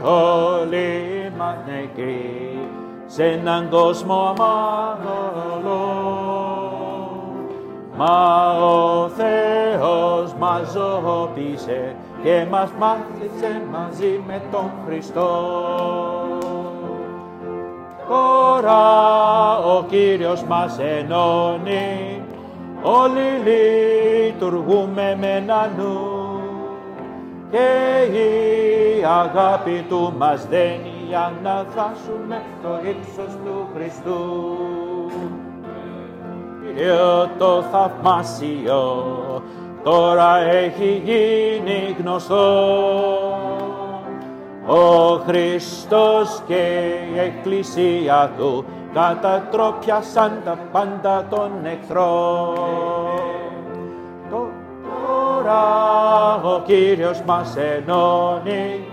[0.04, 2.53] όλοι μας νεκροί
[3.16, 5.82] σε έναν κόσμο αμάγολο
[7.98, 15.30] Μα ο Θεός μας ζωοποίησε και μας μάθησε μαζί με τον Χριστό.
[18.10, 22.22] Τώρα ο Κύριος μας ενώνει,
[22.82, 26.42] όλοι λειτουργούμε με ένα νου.
[27.52, 34.58] Και η αγάπη Του μας δένει για να δράσουμε το ύψος του Χριστού.
[36.62, 39.04] Κύριο το θαυμάσιο
[39.84, 42.44] τώρα έχει γίνει γνωστό
[44.66, 52.56] Ο Χριστός και η Εκκλησία Του κατατρόπιασαν τα πάντα των εχθρών.
[54.30, 55.64] Τώρα
[56.44, 58.93] ο Κύριος μας ενώνει,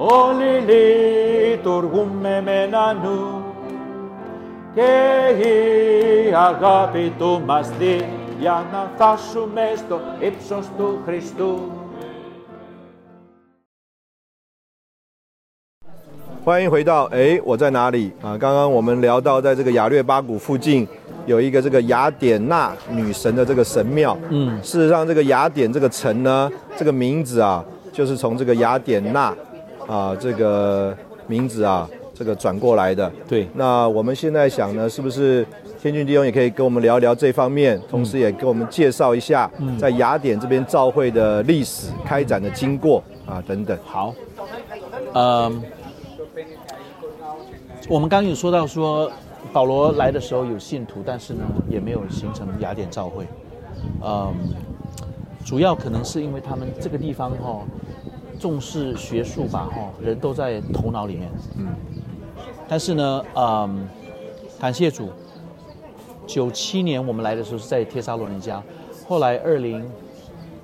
[0.00, 3.44] όλοι λειτουργούμε με ένα νου
[4.74, 4.82] και
[6.28, 11.58] η αγάπη Του μας δει για να φτάσουμε στο ύψος του Χριστού.
[16.44, 18.38] 欢迎回到哎，我在哪里啊？
[18.38, 20.86] 刚刚我们聊到，在这个雅略巴谷附近
[21.24, 24.16] 有一个这个雅典娜女神的这个神庙。
[24.30, 29.34] 嗯，事实上，这个雅典这个城呢，这个名字啊，就是从这个雅典娜
[29.91, 30.95] 啊这个
[31.27, 33.11] 名字啊这个转过来的。
[33.27, 35.45] 对那我们现在想呢，是不是
[35.81, 43.77] 天俊弟兄也可以跟我们聊聊这方面，同时也给我们介绍一下在雅典这边教会的历史、开展的经过啊等等。
[43.83, 44.13] 好，
[45.13, 45.61] 嗯，
[47.89, 49.11] 我们刚刚有说到说，
[49.51, 53.25] 保罗来的时候有信徒，但是呢，也没有形成雅典教会。
[54.03, 54.33] 嗯，
[55.43, 57.59] 主要可能是因为他们这个地方哈、
[58.41, 61.29] 重视学术吧哈、人都在头脑里面。
[61.59, 61.67] 嗯，
[62.67, 63.87] 但是呢，嗯，
[64.59, 65.09] 感谢主，
[66.25, 68.59] 九七年我们来的时候是在帖撒罗尼迦，
[69.07, 69.87] 后来二零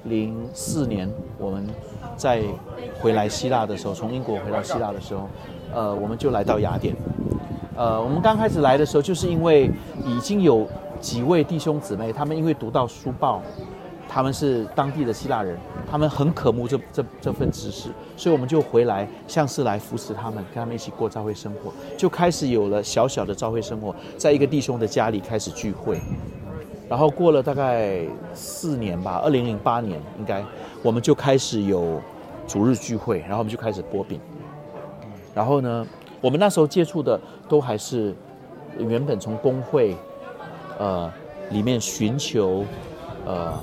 [0.06, 1.68] 零四年我们
[2.16, 2.42] 在
[3.00, 5.30] 回来希腊的时候，从英国回到希腊的时候，
[5.72, 6.96] 呃，我们就来到雅典。
[7.76, 9.70] 呃，我们刚开始来的时候，就是因为
[10.04, 10.68] 已经有
[11.00, 13.40] 几位弟兄姊妹，他们因为读到书报，
[14.10, 15.58] 他们是当地的希腊人，
[15.90, 26.00] 他们很渴慕这这这份知识，所以我们就回来，像是来扶持他们，跟他们一起过教会生活，就开始有了小小的教会生活，在一个弟兄的家里开始聚会。
[26.90, 28.00] 然后过了大概
[28.34, 30.42] 四年吧，二零零八年应该，
[30.82, 32.02] 我们就开始有
[32.48, 34.22] 主日聚会，然后我们就开始播饼。
[35.36, 35.86] 然后呢，
[36.22, 38.16] 我们那时候接触的都还是
[38.80, 39.98] 原本从工会
[40.80, 41.12] 呃
[41.50, 42.64] 里面寻求
[43.26, 43.54] 呃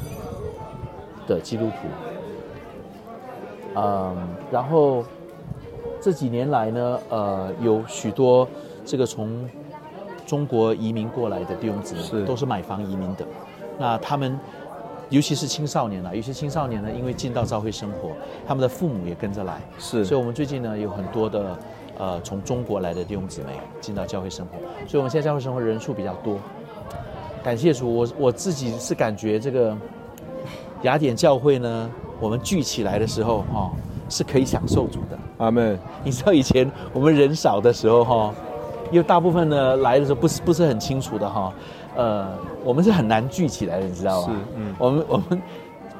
[1.26, 1.88] 的基督徒，
[3.76, 4.16] 嗯，
[4.50, 5.04] 然后
[6.00, 8.46] 这几年来呢，呃，有许多
[8.84, 9.48] 这个从
[10.26, 13.24] 中国移民过来的弟兄姊妹，都是买房移民的。
[13.78, 14.38] 那他们，
[15.10, 18.10] 尤其是青少年啊，有些青少年呢，因为进到教会生活，
[18.46, 20.04] 他们的父母也跟着来，是。
[20.04, 21.58] 所以我们最近呢有很多的
[21.98, 23.48] 呃从中国来的弟兄姊妹
[23.80, 26.38] 进到教会生活，所以我们现在教会生活人数比较多。
[27.42, 29.76] 感谢主，我我自己是感觉这个
[30.84, 33.70] 雅典教会呢，我们聚起来的时候哈、哦，
[34.08, 35.18] 是可以享受主的。
[35.38, 35.78] 阿门。
[36.04, 38.34] 你知道以前我们人少的时候哈，
[38.90, 41.50] 因为大部分呢来的时候不是不是很清楚的哈，
[41.96, 42.28] 呃，
[42.62, 44.28] 我们是很难聚起来的，你知道吗？
[44.28, 45.42] 是嗯我们我们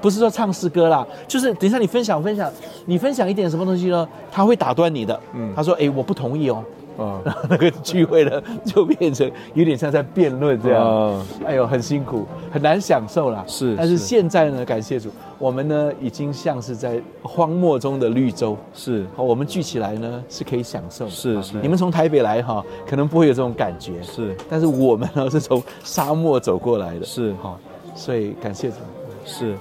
[0.03, 2.53] 不是说唱诗歌啦，就是等一下你分享分享，
[2.85, 4.07] 你分享一点什么东西呢？
[4.31, 6.63] 他会打断你的，嗯他说哎我不同意哦，
[6.97, 13.45] 啊然后那个聚会呢就变成有点像在辩论这样，啊哎呦很辛苦，很难享受啦。
[13.47, 18.57] 是但是是现在呢，感谢主，我们呢已经像是在荒漠中的绿洲。
[18.73, 24.03] 是好，我们聚起来呢是可以享受是是你们从台北来哈，可能不会有这种感觉。
[24.03, 27.05] 是但是我们呢是从沙漠走过来的。
[27.05, 27.59] 是哈，
[27.95, 28.77] 所以感谢主。
[29.25, 29.55] 是。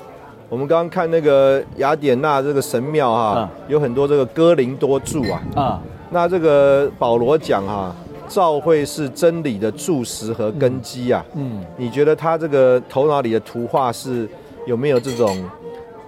[0.50, 5.41] 我们刚刚看那个雅典娜这个神庙哈、嗯有很多这个哥林多柱啊。
[5.56, 5.82] 啊，
[6.13, 7.93] 那这个保罗讲哈、
[8.30, 11.26] 教会是真理的柱石和根基啊。
[11.34, 14.30] 嗯，你觉得他这个头脑里的图画是
[14.67, 15.49] 有没有这种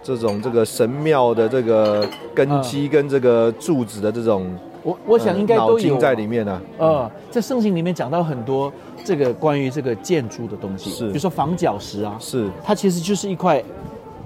[0.03, 5.67] 这种这个神庙的这个根基跟这个柱子的这种我我想应该都有。
[5.69, 6.61] 呃脑筋在里面呢、啊？
[6.77, 8.71] 呃，在圣经里面讲到很多
[9.03, 11.07] 这个关于这个建筑的东西，是。
[11.07, 12.47] 比如说房角石啊，是。
[12.63, 13.63] 它其实就是一块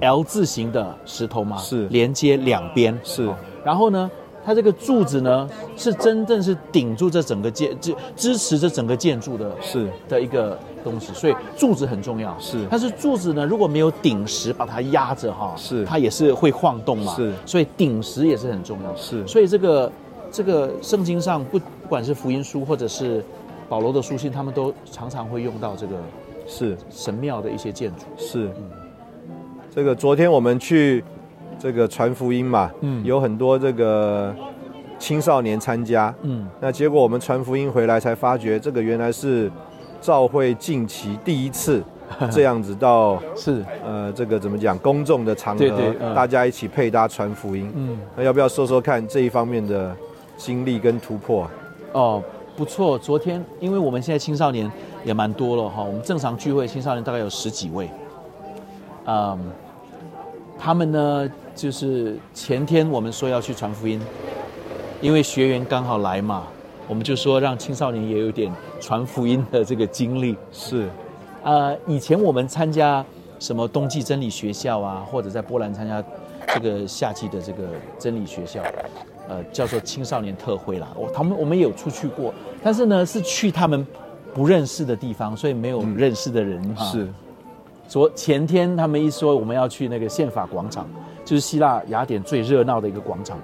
[0.02, 1.88] L 字形的石头嘛，是。
[1.88, 3.30] 连接两边，是。
[3.64, 4.12] 然后呢，
[4.46, 12.38] 它这个柱子呢是真正是顶住这整个建，支支持这整个建筑的，是的一个东西，所以柱子很重要。
[12.40, 17.14] 是但是柱子呢，如果没有顶石把它压着哈，是它也是会晃动嘛。
[17.16, 18.96] 是所以顶石也是很重要。
[18.96, 19.92] 是所以这个
[20.32, 23.24] 这个圣经上不不管是福音书或者是
[23.68, 25.96] 保罗的书信，他们都常常会用到这个
[26.48, 28.06] 是神庙的一些建筑。
[28.18, 28.50] 是，
[29.76, 31.04] 这个昨天我们去
[31.60, 33.04] 这个传福音嘛，嗯。
[33.04, 34.34] 有很多这个
[34.98, 39.52] 青少年参加，嗯，那结果我们传福音回来才发觉，这个原来是
[40.02, 41.84] 教会近期第一次
[42.32, 46.16] 这样子到是，呃这个怎么讲公众的场合，对对嗯。
[46.16, 49.96] 大家一起配搭传福音，嗯，那要不要说说看这一方面的
[50.38, 51.52] 经历跟突破啊？
[51.94, 52.24] 哦，
[52.56, 52.98] 不错。
[52.98, 54.70] 昨天因为我们现在青少年
[55.04, 57.90] 也蛮多了哈，我们正常聚会青少年大概有十几位，
[59.06, 59.40] 嗯，
[60.58, 64.00] 他们呢就是前天我们说要去传福音，
[65.02, 66.48] 因为学员刚好来嘛，
[66.88, 70.38] 我们就说让青少年也有点传福音的这个经历。
[70.54, 70.88] 是，
[71.44, 73.06] 呃，以前我们参加
[73.40, 76.02] 什么冬季真理学校啊，或者在波兰参加
[76.54, 77.68] 这个夏季的这个
[77.98, 78.62] 真理学校，
[79.28, 80.88] 呃，叫做青少年特会啦。
[80.96, 83.86] 我他们我们也有出去过，但是呢是去他们
[84.34, 86.86] 不认识的地方，所以没有认识的人哈。
[86.86, 87.06] 是，
[87.86, 90.88] 昨前天他们一说我们要去那个宪法广场，
[91.30, 93.38] 就是希腊雅典最热闹的一个广场，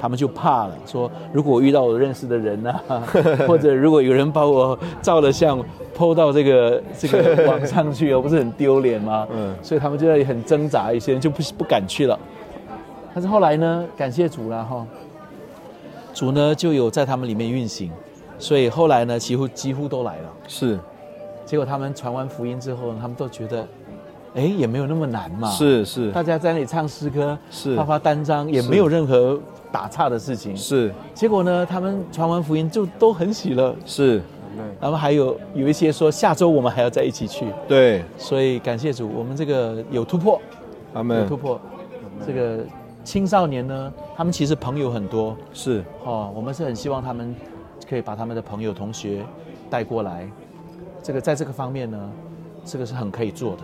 [0.00, 2.74] 他们就怕了，说如果我遇到我认识的人呢、
[3.46, 5.64] 或者如果有人把我照了相
[5.94, 9.28] 抛到这个这个 网上去，不是很丢脸吗？
[9.32, 12.18] 嗯所以他们就在很挣扎，一些人就不不敢去了。
[13.14, 14.84] 但是后来呢，感谢主了哈，
[16.12, 17.92] 主呢就有在他们里面运行，
[18.40, 20.32] 所以后来呢几乎几乎都来了。
[20.48, 20.76] 是，
[21.46, 23.64] 结果他们传完福音之后，他们都觉得，
[24.34, 29.40] 哎，也没有那么难嘛。，是，是，大家在那里唱诗歌，是发发单张，也没有任何
[29.72, 30.56] 打岔的事情。
[30.56, 33.74] 是，结果呢，他们传完福音就都很喜乐。
[33.84, 34.22] 是，
[34.80, 40.40] 然后还有有一些说下周我们还要在一起去，对，所以感谢主，我们这个有突破，有
[40.94, 41.60] 他们有突破。
[42.26, 42.58] 这个
[43.02, 47.34] 青少年呢，他们其实朋友很多是，哦，我们是很希望他们
[47.88, 49.24] 可以把他们的朋友、同学
[49.68, 50.28] 带过来。
[51.02, 52.10] 这个在这个方面呢，
[52.64, 53.62] 这个是很可以做的。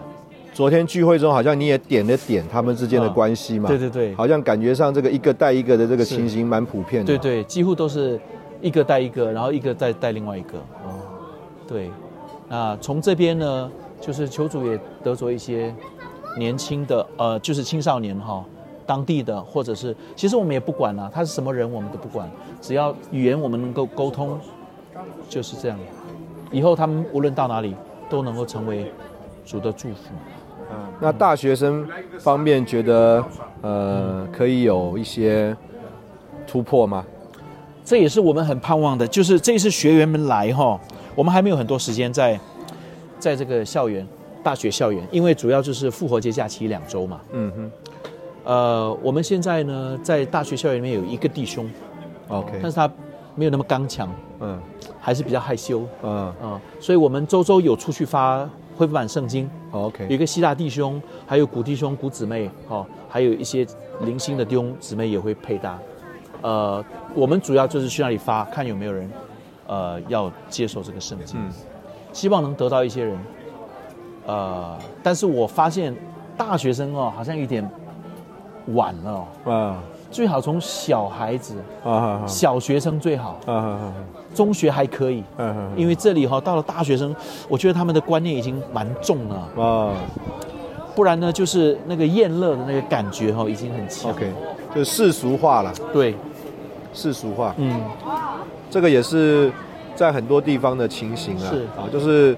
[0.57, 8.19] 昨天聚会中好像你也点了点他们之间的关系嘛，对对对好像感觉上这个一个带一个的这个情形蛮普遍的，对，对，几乎都是
[8.62, 10.57] 一个带一个，然后一个再带另外一个。
[10.57, 10.97] 哦，
[11.69, 11.90] 对。
[12.49, 15.75] 那从这边呢，就是求主也得着一些
[16.38, 18.42] 年轻的，呃，就是青少年哈、
[18.87, 22.31] 当地的，或者是，其实我们也不管啊，他是什么人我们都不管，
[22.62, 24.40] 只要语言我们能够沟通，
[25.29, 25.79] 就是这样。
[26.51, 27.77] 以后他们无论到哪里，
[28.09, 28.90] 都能够成为
[29.45, 30.14] 主的祝福。
[31.00, 31.87] 那大学生
[32.18, 33.24] 方面觉得
[33.62, 35.57] 呃可以有一些
[36.46, 37.05] 突破吗？
[37.85, 40.81] 这也是我们很盼望的，就是这一次学员们来哈，
[41.14, 42.38] 我们还没有很多时间在
[43.18, 44.07] 在这个校园
[44.42, 47.20] 大学校园，因为主要就是复活节假期两周嘛。
[47.33, 47.70] 嗯哼。
[48.44, 51.70] 呃，我们现在呢在大学校园里面有一个弟兄
[52.29, 52.90] ，，OK，但是他
[53.35, 54.09] 没有那么刚强，
[54.40, 54.61] 嗯。
[55.00, 55.85] 还是比较害羞。
[56.02, 56.35] 嗯。
[56.42, 63.67] 嗯、所以我们周周有出去发恢复版圣经，有，OK，一个希腊弟兄，还有古弟兄、古姊妹，哦，还有一些
[64.03, 65.79] 零星的弟兄姊妹也会配搭。
[66.43, 66.85] 呃，
[67.15, 69.11] 我们主要就是去那里发，看有没有人，
[69.67, 71.51] 呃，要接受这个圣经，嗯。
[72.12, 73.19] 希望能得到一些人。
[74.27, 75.95] 呃，但是我发现
[76.37, 77.69] 大学生哦，好像有点
[78.75, 79.83] 晚了、哦，啊。
[80.09, 83.95] 最好从小孩子、啊啊小学生最好，啊啊
[84.37, 85.25] 中学还可以。
[85.38, 87.16] 啊啊因为这里哈、到了大学生，
[87.49, 89.64] 我觉得他们的观念已经蛮重了。
[89.64, 89.92] 啊。
[90.94, 94.11] 不然呢，就是那个厌乐的那个感觉哈、已经很强。
[94.11, 94.33] ，OK，
[94.75, 96.14] 就世俗化了，对，
[96.94, 97.81] 世俗化，嗯，
[98.70, 99.53] 这个也是
[99.94, 101.64] 在很多地方的情形啊，是。
[101.79, 102.35] 啊，就是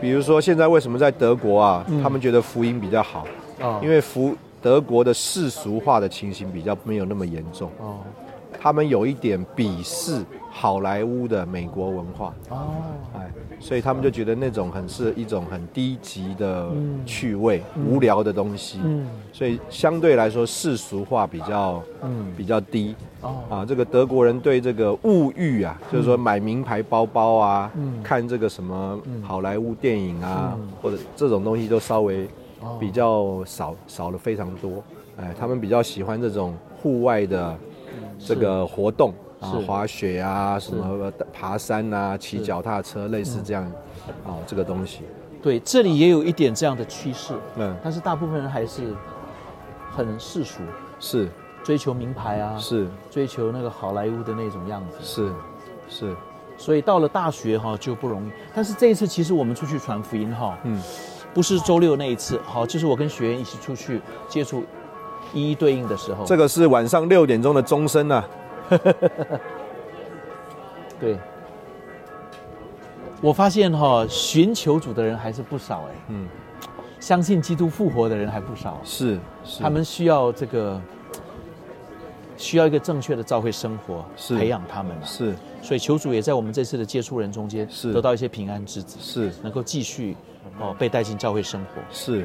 [0.00, 2.00] 比如说现在为什么在德国啊，嗯。
[2.00, 3.26] 他们觉得福音比较好，
[3.60, 7.98] 哦，因为福德国的世俗化的情形比较没有那么严重，哦
[8.60, 12.66] 他们有一点鄙视好莱坞的美国文化，哦，
[13.14, 19.06] 哎，所以他们就觉得那种很是一种很低级的嗯趣味、无聊的东西，嗯。
[19.32, 22.96] 所以相对来说世俗化比较嗯，比较低。
[23.20, 28.02] 哦，啊，这个德国人对这个物欲啊，就是说买名牌包包啊，嗯。
[28.02, 29.22] 看这个什么嗯。
[29.22, 30.68] 好莱坞电影啊，嗯。
[30.82, 32.26] 或者这种东西都稍微
[32.60, 32.76] 哦。
[32.80, 34.82] 比较少少了非常多。
[35.16, 37.56] 哎，他们比较喜欢这种户外的
[38.18, 43.64] 这个活动啊是，滑雪啊，什么爬山啊，骑是脚踏车，类嗯似这样。
[44.24, 45.00] 啊，这个东西。
[45.42, 48.94] 对，这里也有一点这样的趋势，嗯，但是大部分人还是
[49.90, 50.62] 很世俗，
[50.98, 51.28] 是。
[51.64, 52.88] 追求名牌啊，是。
[53.10, 54.96] 追求那个好莱坞的那种样子。
[55.02, 55.32] 是
[55.88, 56.16] 是，
[56.56, 58.30] 所以到了大学哈、就不容易。
[58.54, 60.80] 但是这一次其实我们出去传福音哈、嗯。
[61.34, 64.64] 不是周六那一次，好，就是我跟学员一起出去接触
[65.32, 68.28] 一一对应的时候，这个是晚上六点钟的钟声啊。
[71.00, 71.16] 对，
[73.20, 76.28] 我发现哈、寻求主的人还是不少哎，嗯，
[77.00, 80.80] 相信基督复活的人还不少，是是，他们需要这个。
[82.40, 84.38] 需要一个正确的教会生活，是。
[84.38, 85.02] 培养他们嘛。
[85.04, 85.34] 是。
[85.60, 87.92] 所以求主也在我们这次的接触人中间，是。
[87.92, 89.32] 得到一些平安之子，是。
[89.42, 90.16] 能够继续
[90.60, 91.82] 哦被带进教会生活。
[91.90, 92.24] 是，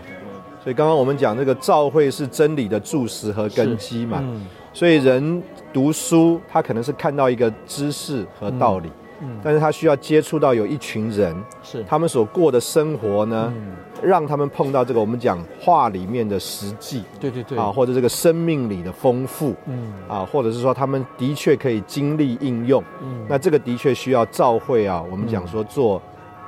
[0.64, 4.46] 所以刚刚我们讲这个教会是真理的柱石和根基嘛，嗯。
[4.72, 5.44] 所以人
[5.74, 8.90] 读书，他可能是看到一个知识和道理，
[9.22, 11.84] 嗯，但是他需要接触到有一群人，是。
[11.84, 13.74] 他们所过的生活呢，嗯。
[14.02, 17.58] 让他们碰到这个我们讲话里面的实际对对对。
[17.58, 19.94] 啊，或者这个生命里的丰富，嗯。
[20.08, 23.26] 啊，或者是说他们的确可以经历应用，嗯。
[23.28, 26.02] 那这个的确需要教会啊，我们讲说做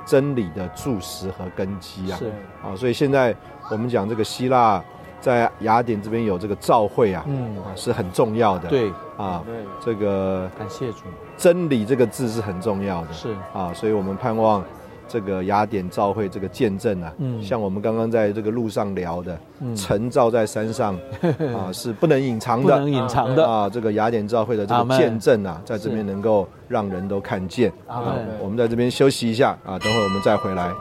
[0.06, 2.32] 真理的柱石和根基啊，是。
[2.62, 3.34] 啊，所以现在
[3.70, 4.82] 我们讲这个希腊
[5.20, 7.56] 在雅典这边有这个教会啊，嗯。
[7.58, 8.90] 啊是很重要的，对。
[9.16, 11.04] 啊，对，这个感谢主，
[11.38, 13.34] 真理这个字是很重要的，是。
[13.52, 14.62] 啊，所以我们盼望
[15.08, 20.98] 这个雅典照会这个见证啊，嗯像我们刚刚在这个路上聊的，嗯晨照在山上
[21.54, 22.90] 啊，是不能隐藏的不能。
[22.90, 27.72] 隐藏的，啊，这个雅典照会的这个见证啊，在这边能够让人都看见。
[27.86, 30.72] 啊我们在这边休息一下啊，等会我们再回来。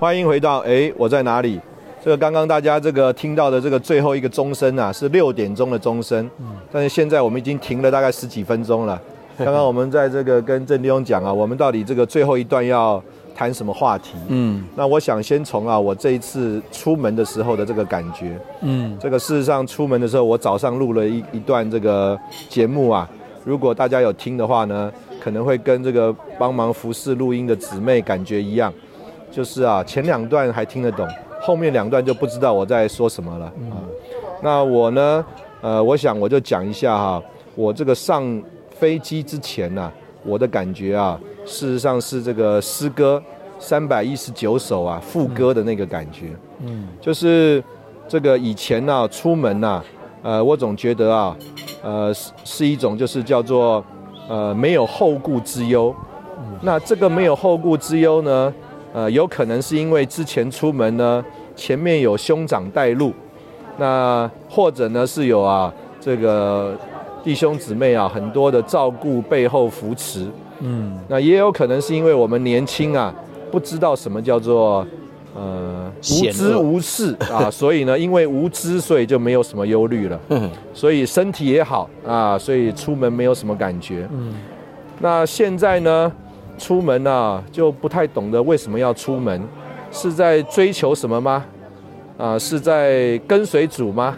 [0.00, 1.60] 欢迎回到哎，我在哪里？
[2.02, 6.26] 这个刚刚大家这个听到的这个最后一个钟声啊，是六点钟的钟声。
[6.72, 8.98] 但是现在我们已经停了大概十几分钟了。
[9.36, 13.02] 刚刚我们在这个跟郑弟兄讲啊，我们到底这个最后一段要
[13.34, 14.16] 谈什么话题？
[14.28, 18.38] 嗯那我想先从啊，我这一次出门的时候的这个感觉。
[18.62, 23.06] 嗯这个事实上出门的时候，我早上录了一一段这个节目啊。
[23.44, 24.90] 如果大家有听的话呢，
[25.22, 28.72] 可能会跟这个帮忙服侍录音的姊妹感觉一样，
[29.30, 31.06] 就是啊，前两段还听得懂，
[31.40, 33.78] 后面两段就不知道我在说什么了啊。
[34.42, 35.24] 那我呢，
[35.60, 37.22] 呃，我想我就讲一下哈，
[37.54, 39.92] 我这个上飞机之前呢、
[40.24, 43.22] 我的感觉啊，事实上是这个诗歌
[43.58, 46.26] 三百一十九首啊副歌的那个感觉。
[46.62, 47.62] 嗯就是
[48.08, 49.82] 这个以前呢、出门呐、
[50.22, 51.36] 呃，我总觉得啊，
[51.82, 53.84] 呃，是是一种就是叫做
[54.28, 55.94] 呃没有后顾之忧。
[56.62, 58.52] 那这个没有后顾之忧呢，
[58.92, 61.24] 呃，有可能是因为之前出门呢，
[61.54, 63.12] 前面有兄长带路，
[63.78, 66.76] 那或者呢是有啊这个
[67.22, 70.26] 弟兄姊妹啊很多的照顾背后扶持，
[70.60, 73.14] 嗯那也有可能是因为我们年轻啊，
[73.50, 74.86] 不知道什么叫做
[75.36, 80.18] 呃无知无事啊，所以呢，因为无知，所以就没有什么忧虑了，
[80.74, 84.08] 所以身体也好啊，所以出门没有什么感觉。
[84.12, 84.34] 嗯
[85.02, 86.12] 那现在呢，
[86.60, 89.42] 出门啊就不太懂得为什么要出门，
[89.90, 91.44] 是在追求什么吗？
[92.18, 94.14] 啊，是在跟随主吗？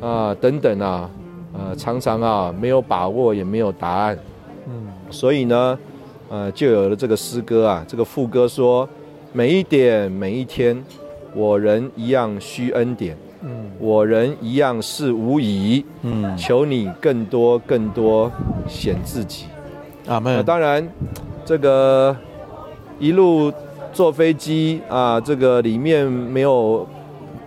[0.00, 1.10] 啊，等等啊，
[1.52, 4.18] 呃，常常啊没有把握，也没有答案。
[4.66, 5.78] 嗯所以呢，
[6.30, 8.88] 呃，就有了这个诗歌啊，这个副歌说：
[9.32, 10.82] 每一点每一天，
[11.34, 18.30] 我人一样需恩典，嗯我人一样是无疑，嗯，求你更多更多
[18.66, 19.46] 显自己。
[20.06, 20.86] 那阿门，当然，
[21.48, 22.14] 这个
[22.98, 23.50] 一路
[23.90, 26.86] 坐飞机啊，这个里面没有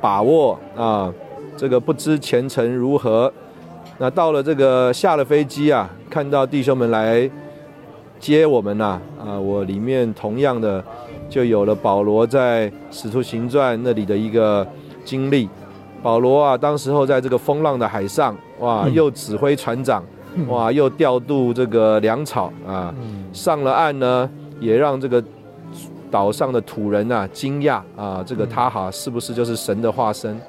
[0.02, 1.14] 把握啊，
[1.56, 3.32] 这个不知前程如何。
[3.99, 7.30] 那到了这个下了飞机啊，看到弟兄们来
[8.20, 10.84] 接我们呐啊我里面同样的
[11.30, 14.68] 就有了保罗在《使徒行传》那里的一个
[15.06, 15.47] 经历。
[16.02, 20.04] 保罗啊，当时候在这个风浪的海上，哇，嗯又指挥船长，
[20.47, 24.29] 哇，又调度这个粮草啊，嗯上了岸呢，
[24.59, 25.23] 也让这个
[26.09, 30.39] 岛上的土人啊惊讶啊，这个他哈是不是就是神的化身？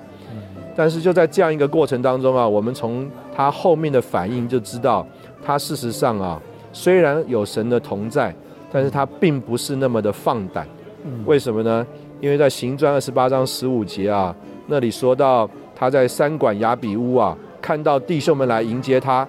[0.74, 5.06] 但是就在这样一个过程当中啊，我们从他后面的反应就知道，
[5.44, 6.40] 他事实上啊，
[6.72, 8.34] 虽然有神的同在，
[8.70, 10.66] 但是他并不是那么的放胆。
[11.26, 11.86] 为什么呢？
[12.20, 14.34] 因为在行传二十八章十五节啊，
[14.68, 19.28] 那里说到他在山管雅比屋啊，看到弟兄们来迎接他。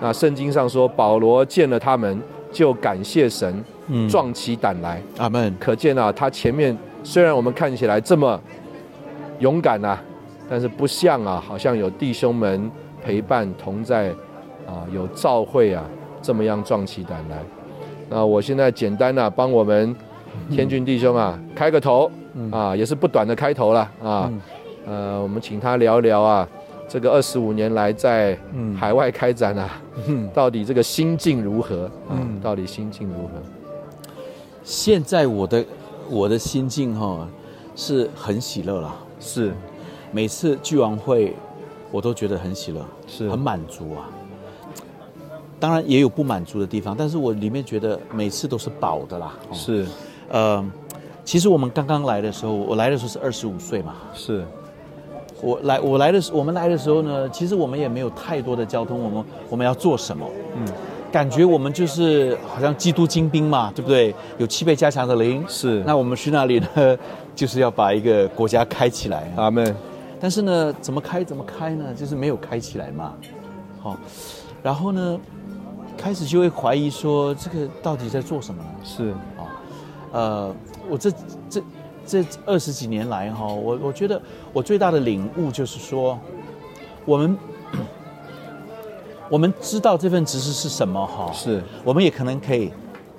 [0.00, 2.20] 那圣经上说，保罗见了他们，
[2.50, 5.02] 就感谢神，嗯壮起胆来。
[5.18, 8.40] 阿门，可见啊，他前面虽然我们看起来这么
[9.40, 10.02] 勇敢啊，
[10.48, 12.70] 但是不像啊，好像有弟兄们
[13.04, 14.08] 陪伴同在
[14.66, 15.84] 啊，有召会啊，
[16.22, 17.38] 这么样壮起胆来。
[18.08, 19.94] 那我现在简单啊，帮我们
[20.50, 22.10] 天俊弟兄啊开个头
[22.50, 24.32] 啊，也是不短的开头了啊。
[24.86, 26.48] 呃，我们请他聊聊啊，
[26.90, 32.18] 这个二十五年来在嗯海外开展啊，嗯到底这个心境如何啊？
[32.18, 33.40] 嗯到底心境如何？
[34.64, 35.64] 现在我的
[36.08, 37.28] 我的心境哈、
[37.76, 39.54] 是很喜乐啦，是
[40.10, 41.36] 每次聚完会
[41.92, 44.10] 我都觉得很喜乐，是很满足啊。
[45.60, 49.32] 当然也有不满足的地方，但是我里面觉得每次都是饱的啦。
[49.48, 49.86] 哦是
[50.28, 50.64] 呃，
[51.24, 53.94] 其实我们刚刚来的时候，我来的时候是二十五岁嘛。
[54.12, 54.44] 是
[55.42, 60.26] 我来我来的时我们来的时候呢，其实我们也没有太多的交通，我们我们要做什么？
[60.56, 60.64] 嗯，
[61.10, 64.14] 感觉我们就是好像基督精兵嘛，对不对？
[64.38, 66.96] 有七倍加强的灵，是那我们去那里呢，
[67.34, 69.44] 就是要把一个国家开起来啊。
[69.44, 69.74] 阿门，
[70.20, 71.94] 但是呢，怎么开怎么开呢？
[71.94, 73.14] 就是没有开起来嘛。
[73.80, 73.96] 好、
[74.62, 75.18] 然后呢，
[75.96, 78.68] 开始就会怀疑说，这个到底在做什么呢？
[78.84, 79.42] 是啊
[80.12, 80.54] 呃，
[80.90, 81.10] 我这
[81.48, 81.62] 这
[82.10, 84.20] 这二十几年来哈，我我觉得
[84.52, 86.18] 我最大的领悟就是说，
[87.04, 87.38] 我们
[89.28, 91.62] 我们知道这份职事是什么哈，是。
[91.84, 92.72] 我们也可能可以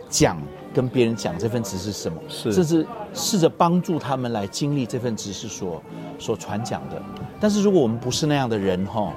[0.10, 0.38] 讲
[0.74, 2.52] 跟别人讲这份职事是什么，是。
[2.52, 5.82] 甚至试着帮助他们来经历这份职事所
[6.20, 7.02] 所传讲的。
[7.40, 9.14] 但是如果我们不是那样的人哈，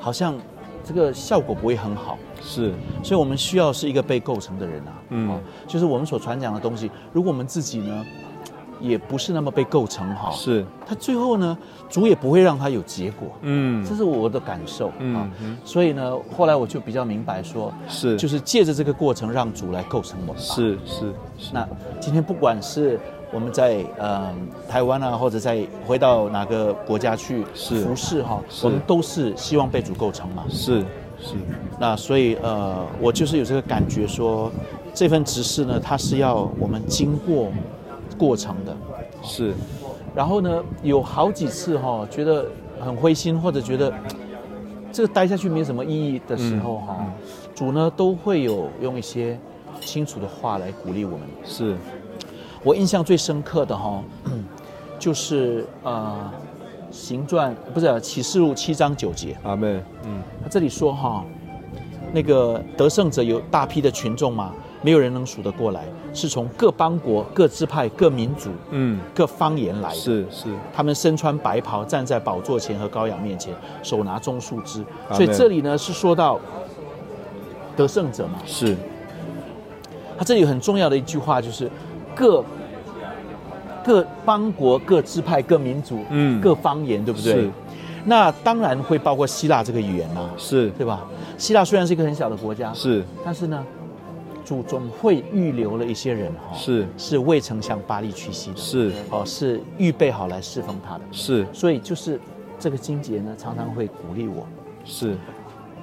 [0.00, 0.34] 好像
[0.82, 2.16] 这个效果不会很好。
[2.42, 2.72] 是。
[3.02, 5.28] 所以我们需要是一个被构成的人啊，嗯。
[5.28, 8.06] 哦就是我们所传讲的东西，如果我们自己呢，
[8.80, 11.56] 也不是那么被构成哈，是，他最后呢，
[11.88, 13.84] 主也不会让他有结果，嗯。
[13.84, 15.30] 这是我的感受嗯。
[15.64, 18.16] 所以呢，后来我就比较明白说，是。
[18.16, 20.42] 就是借着这个过程，让主来构成我们。
[20.42, 21.00] 是是
[21.38, 21.68] 是，那
[22.00, 22.98] 今天不管是
[23.32, 24.32] 我们在呃
[24.68, 27.76] 台湾啊，或者在回到哪个国家去是。
[27.76, 28.66] 服侍哈，是。
[28.66, 30.44] 我们都是希望被主构成嘛。
[30.48, 30.80] 是
[31.20, 31.34] 是。
[31.78, 34.50] 那所以呃，我就是有这个感觉说，
[34.92, 37.50] 这份执事呢，它是要我们经过
[38.14, 38.76] 过程的。
[39.22, 39.52] 是。
[40.14, 42.46] 然后呢，有好几次哈、觉得
[42.80, 43.92] 很灰心，或者觉得
[44.92, 47.04] 这个待下去没什么意义的时候哈、
[47.54, 49.38] 主呢都会有用一些
[49.80, 51.20] 清楚的话来鼓励我们。
[51.44, 51.76] 是。
[52.62, 54.02] 我印象最深刻的哈、
[54.98, 56.30] 就是呃，
[56.90, 60.22] 行传不是启示录七章九节，阿门，嗯。
[60.42, 61.24] 他这里说哈，
[62.12, 64.54] 那个得胜者有大批的群众嘛，
[64.84, 69.94] 没有人能数得过来，是从各邦国、各支派、各民族、嗯各方言来的。
[69.94, 74.84] 是是他们身穿白袍，站在宝座前和羔羊面前，手拿棕树枝。
[75.10, 76.38] 所以这里呢是说到
[77.74, 78.34] 得胜者嘛。
[78.44, 78.76] 是
[80.18, 81.70] 他这里很重要的一句话就是
[82.14, 82.44] 各
[83.82, 87.50] 各邦国、各支派、各民族、嗯各方言，对不对是？
[88.04, 91.06] 那当然会包括希腊这个语言啦、是对吧？
[91.38, 93.64] 希腊虽然是一个很小的国家，是但是呢，
[94.44, 96.86] 主总会预留了一些人哈、是。
[96.96, 98.92] 是未曾向巴黎屈膝的，是。
[99.10, 101.00] 哦，是预备好来侍奉他的。
[101.10, 101.46] 是。
[101.52, 102.20] 所以就是
[102.58, 104.46] 这个金节呢，常常会鼓励我，
[104.84, 105.16] 是。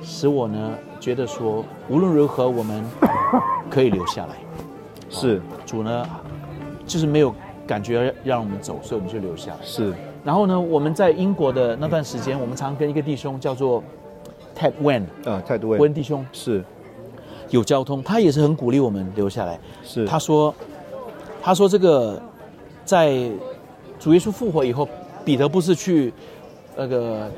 [0.04, 2.84] 使我呢觉得说，无论如何我们
[3.70, 4.36] 可以留下来。
[5.10, 5.42] 是。
[5.66, 6.10] 主呢，
[6.86, 7.34] 就是没有
[7.68, 9.58] 感觉让我们走，所以我们就留下来。
[9.64, 9.94] 是。
[10.24, 13.84] 然后呢，我们在英国的那段时间，我们常跟一个弟兄叫做
[14.56, 16.24] Ted Wen 啊，态度位温弟兄。
[16.32, 16.64] 是
[17.52, 19.60] 有交通，他也是很鼓励我们留下来。
[19.84, 20.54] 是他说，
[21.42, 22.20] 他说这个
[22.84, 23.30] 在
[24.00, 24.90] 主耶稣复活以后，
[25.24, 26.12] 彼得不是去
[26.76, 27.30] 那个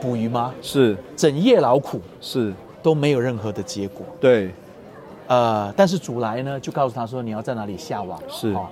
[0.00, 0.54] 捕鱼吗？
[0.62, 4.06] 是整夜劳苦是，都没有任何的结果。
[4.20, 4.50] 对
[5.26, 8.20] 呃，但是主来呢，就告诉他说你要在哪里下网。
[8.28, 8.68] 是哦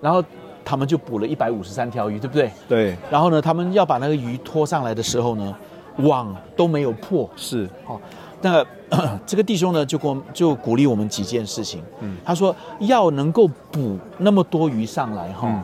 [0.00, 0.22] 然后
[0.64, 2.50] 他们就捕了一百五十三条鱼，对不对？
[2.68, 5.56] 对然后呢，他们要把那个鱼拖上来的时候呢，
[5.98, 7.28] 网都没有破。
[7.36, 7.98] 是哦，
[8.44, 8.62] 那
[9.24, 11.82] 这个弟兄呢，就跟我就鼓励我们几件事情。
[12.00, 12.18] 嗯。
[12.22, 15.62] 他说要能够捕那么多鱼上来哈、嗯。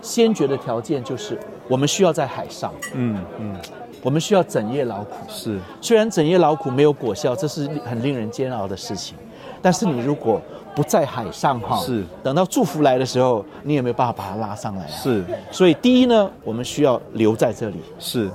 [0.00, 3.54] 先决的条件就是我们需要在海上，嗯嗯。
[4.02, 5.12] 我们需要整夜劳苦。
[5.28, 5.60] 是。
[5.82, 9.16] 虽然整夜劳苦没有果效，这是很令人煎熬的事情，
[9.60, 10.40] 但是你如果
[10.74, 12.04] 不在海上哈，是。
[12.22, 14.88] 等到祝福来的时候，你也没有办法把它拉上来、啊。
[14.88, 15.22] 是。
[15.50, 18.30] 所以第一呢，我们需要留在这里，是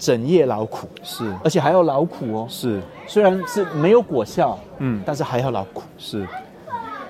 [0.00, 1.32] 整夜劳苦，是。
[1.44, 2.46] 而且还要劳苦哦。
[2.48, 2.80] 是。
[3.06, 5.00] 虽然是没有果效，嗯。
[5.06, 5.82] 但是还要劳苦。
[5.98, 6.20] 是。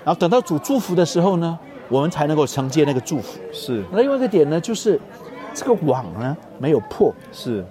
[0.04, 3.38] 然后等到主祝福的时候呢，我们才能够承接那个祝福。
[3.52, 3.84] 是。
[3.92, 5.00] 那另外一个点呢，就是
[5.54, 7.64] 这个网呢没有破，是。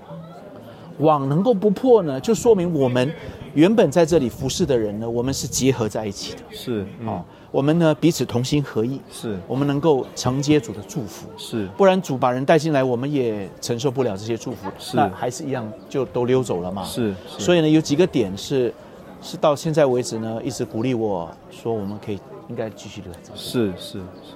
[0.99, 3.13] 网能够不破呢，就说明我们
[3.53, 6.39] 原本在这里服侍的人呢，我们是结合在一起的。
[6.49, 9.37] 是哦嗯，我们呢彼此同心合意，是。
[9.47, 11.27] 我们能够承接主的祝福。
[11.37, 11.67] 是。
[11.77, 14.95] 不然主把人带进来，我们也承受不了这些祝福，是。
[14.95, 16.83] 那还是一样就都溜走了嘛。
[16.83, 17.43] 是是。
[17.43, 18.73] 所以呢，有几个点是
[19.21, 23.39] 是到现在为止呢，一直鼓励我说，我们可以应该继续留在这里。
[23.39, 24.35] 是是是。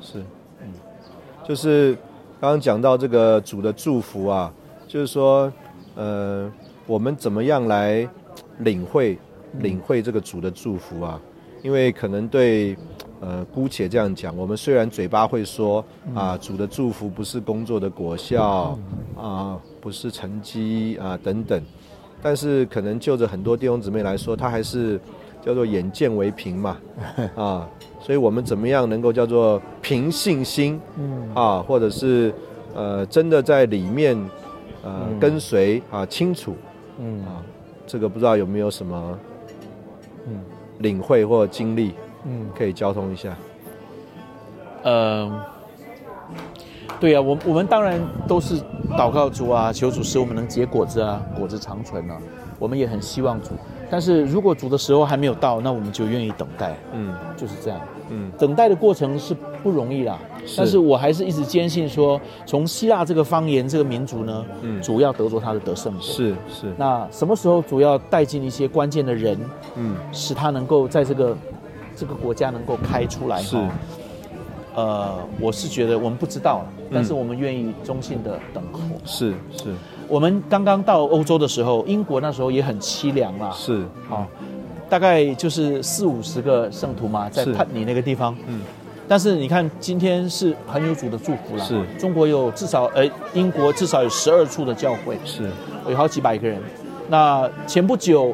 [0.00, 0.18] 是，
[0.60, 0.72] 嗯，
[1.46, 1.94] 就是
[2.40, 4.52] 刚刚讲到这个主的祝福啊，
[4.86, 5.52] 就是说，
[5.94, 6.50] 呃，
[6.86, 8.06] 我们怎么样来
[8.58, 9.18] 领会
[9.58, 11.20] 领会这个主的祝福啊？
[11.64, 12.76] 因为可能对，
[13.20, 15.82] 呃，姑且这样讲，我们虽然嘴巴会说
[16.14, 18.78] 啊，主的祝福不是工作的果效
[19.16, 21.62] 啊，不是成绩啊等等，
[22.22, 25.00] 但是可能就着很多弟兄姊妹来说，他还是
[25.40, 26.76] 叫做眼见为凭嘛，
[27.34, 27.66] 啊，
[27.98, 31.34] 所以我们怎么样能够叫做凭信心，嗯。
[31.34, 32.30] 啊，或者是
[32.74, 34.14] 呃真的在里面
[34.82, 36.54] 呃跟随啊清楚，
[36.98, 37.24] 嗯。
[37.24, 37.40] 啊，
[37.86, 39.33] 这个不知道有没有什么嗯
[40.84, 43.34] 领会或经历，嗯，可以交通一下。
[44.82, 45.44] 呃，
[47.00, 48.60] 对啊、我我们当然都是
[48.90, 52.18] 祷告主啊，求主使我们能结果子啊，果子长存啊。
[52.58, 53.50] 我们也很希望主，
[53.90, 57.14] 但是如果煮的时候还没有到，那我们就愿意等待，嗯。
[57.36, 57.80] 就是这样。
[58.10, 58.30] 嗯。
[58.38, 60.18] 等待的过程是不容易啦，
[60.56, 64.82] 但是我还是一直坚信说，从希腊这个方言、这个民族呢，嗯。
[64.82, 66.02] 主要得着他的得胜果。
[66.02, 69.38] 是是，那什么时候主要带进一些关键的人，
[69.76, 69.96] 嗯。
[70.12, 71.36] 使他能够在这个
[71.96, 73.40] 这个国家能够开出来？
[73.40, 73.56] 是。
[74.76, 78.80] 呃，我是觉得我们不知道，嗯但是我们愿意衷心的等候。
[79.04, 79.72] 是是
[80.14, 84.24] 我们刚刚到欧洲的时候，英国那时候也很凄凉啦，是，好、
[84.88, 87.52] 大概就是四五十个圣徒嘛，在是。
[87.52, 88.32] 帕尼那个地方。
[88.46, 88.60] 嗯。
[89.08, 91.64] 但是你看，今天是很有主的祝福了。
[91.64, 91.84] 是。
[91.98, 95.50] 中国有至少，呃，英国至少有十二处的教会，是。
[95.88, 96.60] 有好几百个人。
[97.08, 98.32] 那前不久，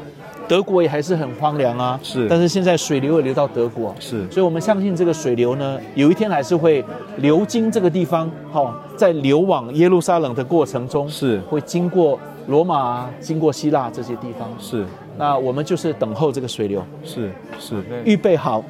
[0.50, 1.98] 德国也还是很荒凉啊。
[2.02, 6.84] 是但是现在水流也流到德国，是所以我们相信这个水流呢，有一天还是会
[7.18, 14.48] 流经这个地方，好、在流往耶路撒冷的过程中，是会经过罗马啊、经过希腊这些地方。
[14.58, 14.84] 是
[15.16, 17.30] 那我们就是等候这个水流，是
[17.60, 18.64] 是预备好，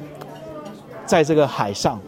[1.03, 1.99] 在这个海上，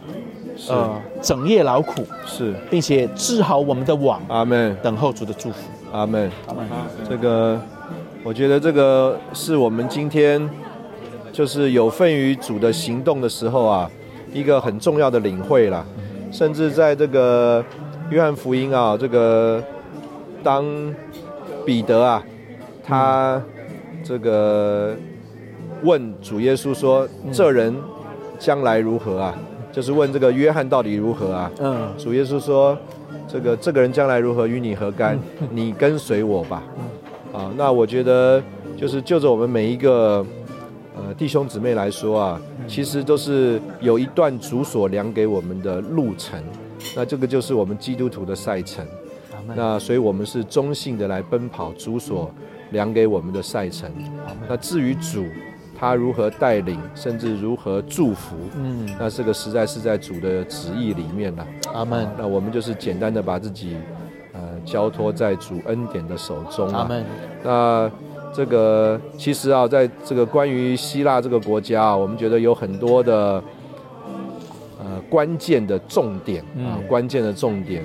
[0.68, 5.56] 呃，整夜劳苦，是，并且治好我们的网，阿门等候主的祝福。
[5.92, 6.30] 阿门。
[6.46, 6.64] 阿门。
[7.08, 7.60] 这个，
[8.24, 10.48] 我觉得这个是我们今天
[11.30, 13.90] 就是有份于主的行动的时候啊，
[14.32, 15.84] 一个很重要的领会啦。
[16.32, 17.62] 甚至在这个
[18.10, 19.62] 约翰福音啊，这个
[20.42, 20.64] 当
[21.66, 22.24] 彼得啊，
[22.82, 23.40] 他
[24.02, 24.96] 这个
[25.82, 27.76] 问主耶稣说：“这人
[28.38, 29.34] 将来如何啊？”
[29.70, 31.50] 就是问这个约翰到底如何啊？
[31.60, 32.76] 嗯主耶稣说
[33.28, 35.18] ：“这个这个人将来如何，与你何干？
[35.52, 36.62] 你跟随我吧。”
[37.34, 38.40] 啊，那我觉得
[38.76, 40.24] 就是就着我们每一个
[40.96, 46.40] 呃弟兄姊妹来说啊，其实都是有一段主所量给我们的路程，
[46.94, 48.86] 那这个就是我们基督徒的赛程。
[49.54, 52.30] 那所以我们是中性的来奔跑主所
[52.70, 53.90] 量给我们的赛程。
[54.48, 55.22] 那至于主
[55.78, 61.46] 他如何带领，甚至如何祝福，嗯，那这个实在是在主的旨意里面了。
[61.74, 62.08] 阿门。
[62.16, 64.03] 那我们就是简单的把自己呃
[64.64, 66.90] 交托在主恩典的手中啊。
[67.42, 67.90] 那
[68.32, 73.42] 这个其实啊，在这个关于希腊这个国家啊，我们觉得有很多的
[74.78, 76.88] 呃关键的重点啊，嗯。
[76.88, 77.82] 关键的重点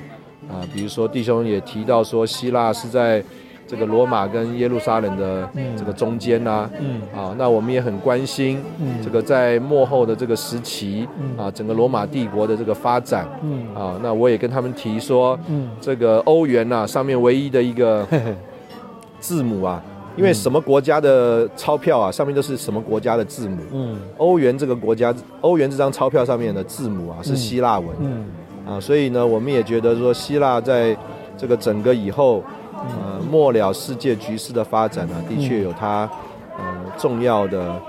[0.49, 3.23] 啊，比如说弟兄也提到说，希腊是在
[3.69, 5.47] 这个罗马跟耶路撒冷的
[5.77, 6.99] 这个中间呐、嗯。
[7.15, 8.95] 啊，那我们也很关心嗯。
[9.03, 11.07] 这个在幕后的这个时期
[11.37, 13.67] 啊，整个罗马帝国的这个发展嗯。
[13.75, 15.69] 啊，那我也跟他们提说，嗯。
[15.79, 18.07] 这个欧元呐、上面唯一的一个
[19.19, 19.79] 字母啊，
[20.17, 23.61] 因为什么国家的钞票啊，上面都是什么国家的字母。
[23.71, 23.99] 嗯。
[24.17, 27.89] 欧元这个国家，欧元这张钞票上面的字母啊是希腊文。
[27.99, 28.25] 嗯。
[28.67, 30.97] 啊，所以呢，我们也觉得说希腊在
[31.37, 32.43] 这个整个以后，
[32.79, 36.09] 呃，末了世界局势的发展呢、的确有它
[36.57, 36.63] 呃
[36.97, 37.81] 重要的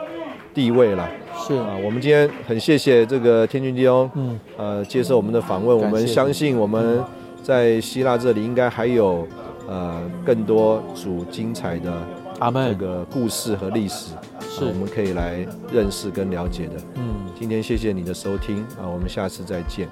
[0.53, 1.09] 地位了。
[1.37, 5.77] 是啊，我们今天很谢谢这个天君弟兄，嗯呃，接受我们的访问。
[5.77, 7.03] 我们相信我们
[7.43, 9.27] 在希腊这里应该还有
[9.67, 11.93] 呃更多主精彩的
[12.35, 12.77] 这阿门。
[12.77, 14.13] 个故事和历史，
[14.49, 16.75] 是啊我们可以来认识跟了解的。
[16.97, 17.03] 嗯。
[17.39, 19.89] 今天谢谢你的收听啊，我们下次再见。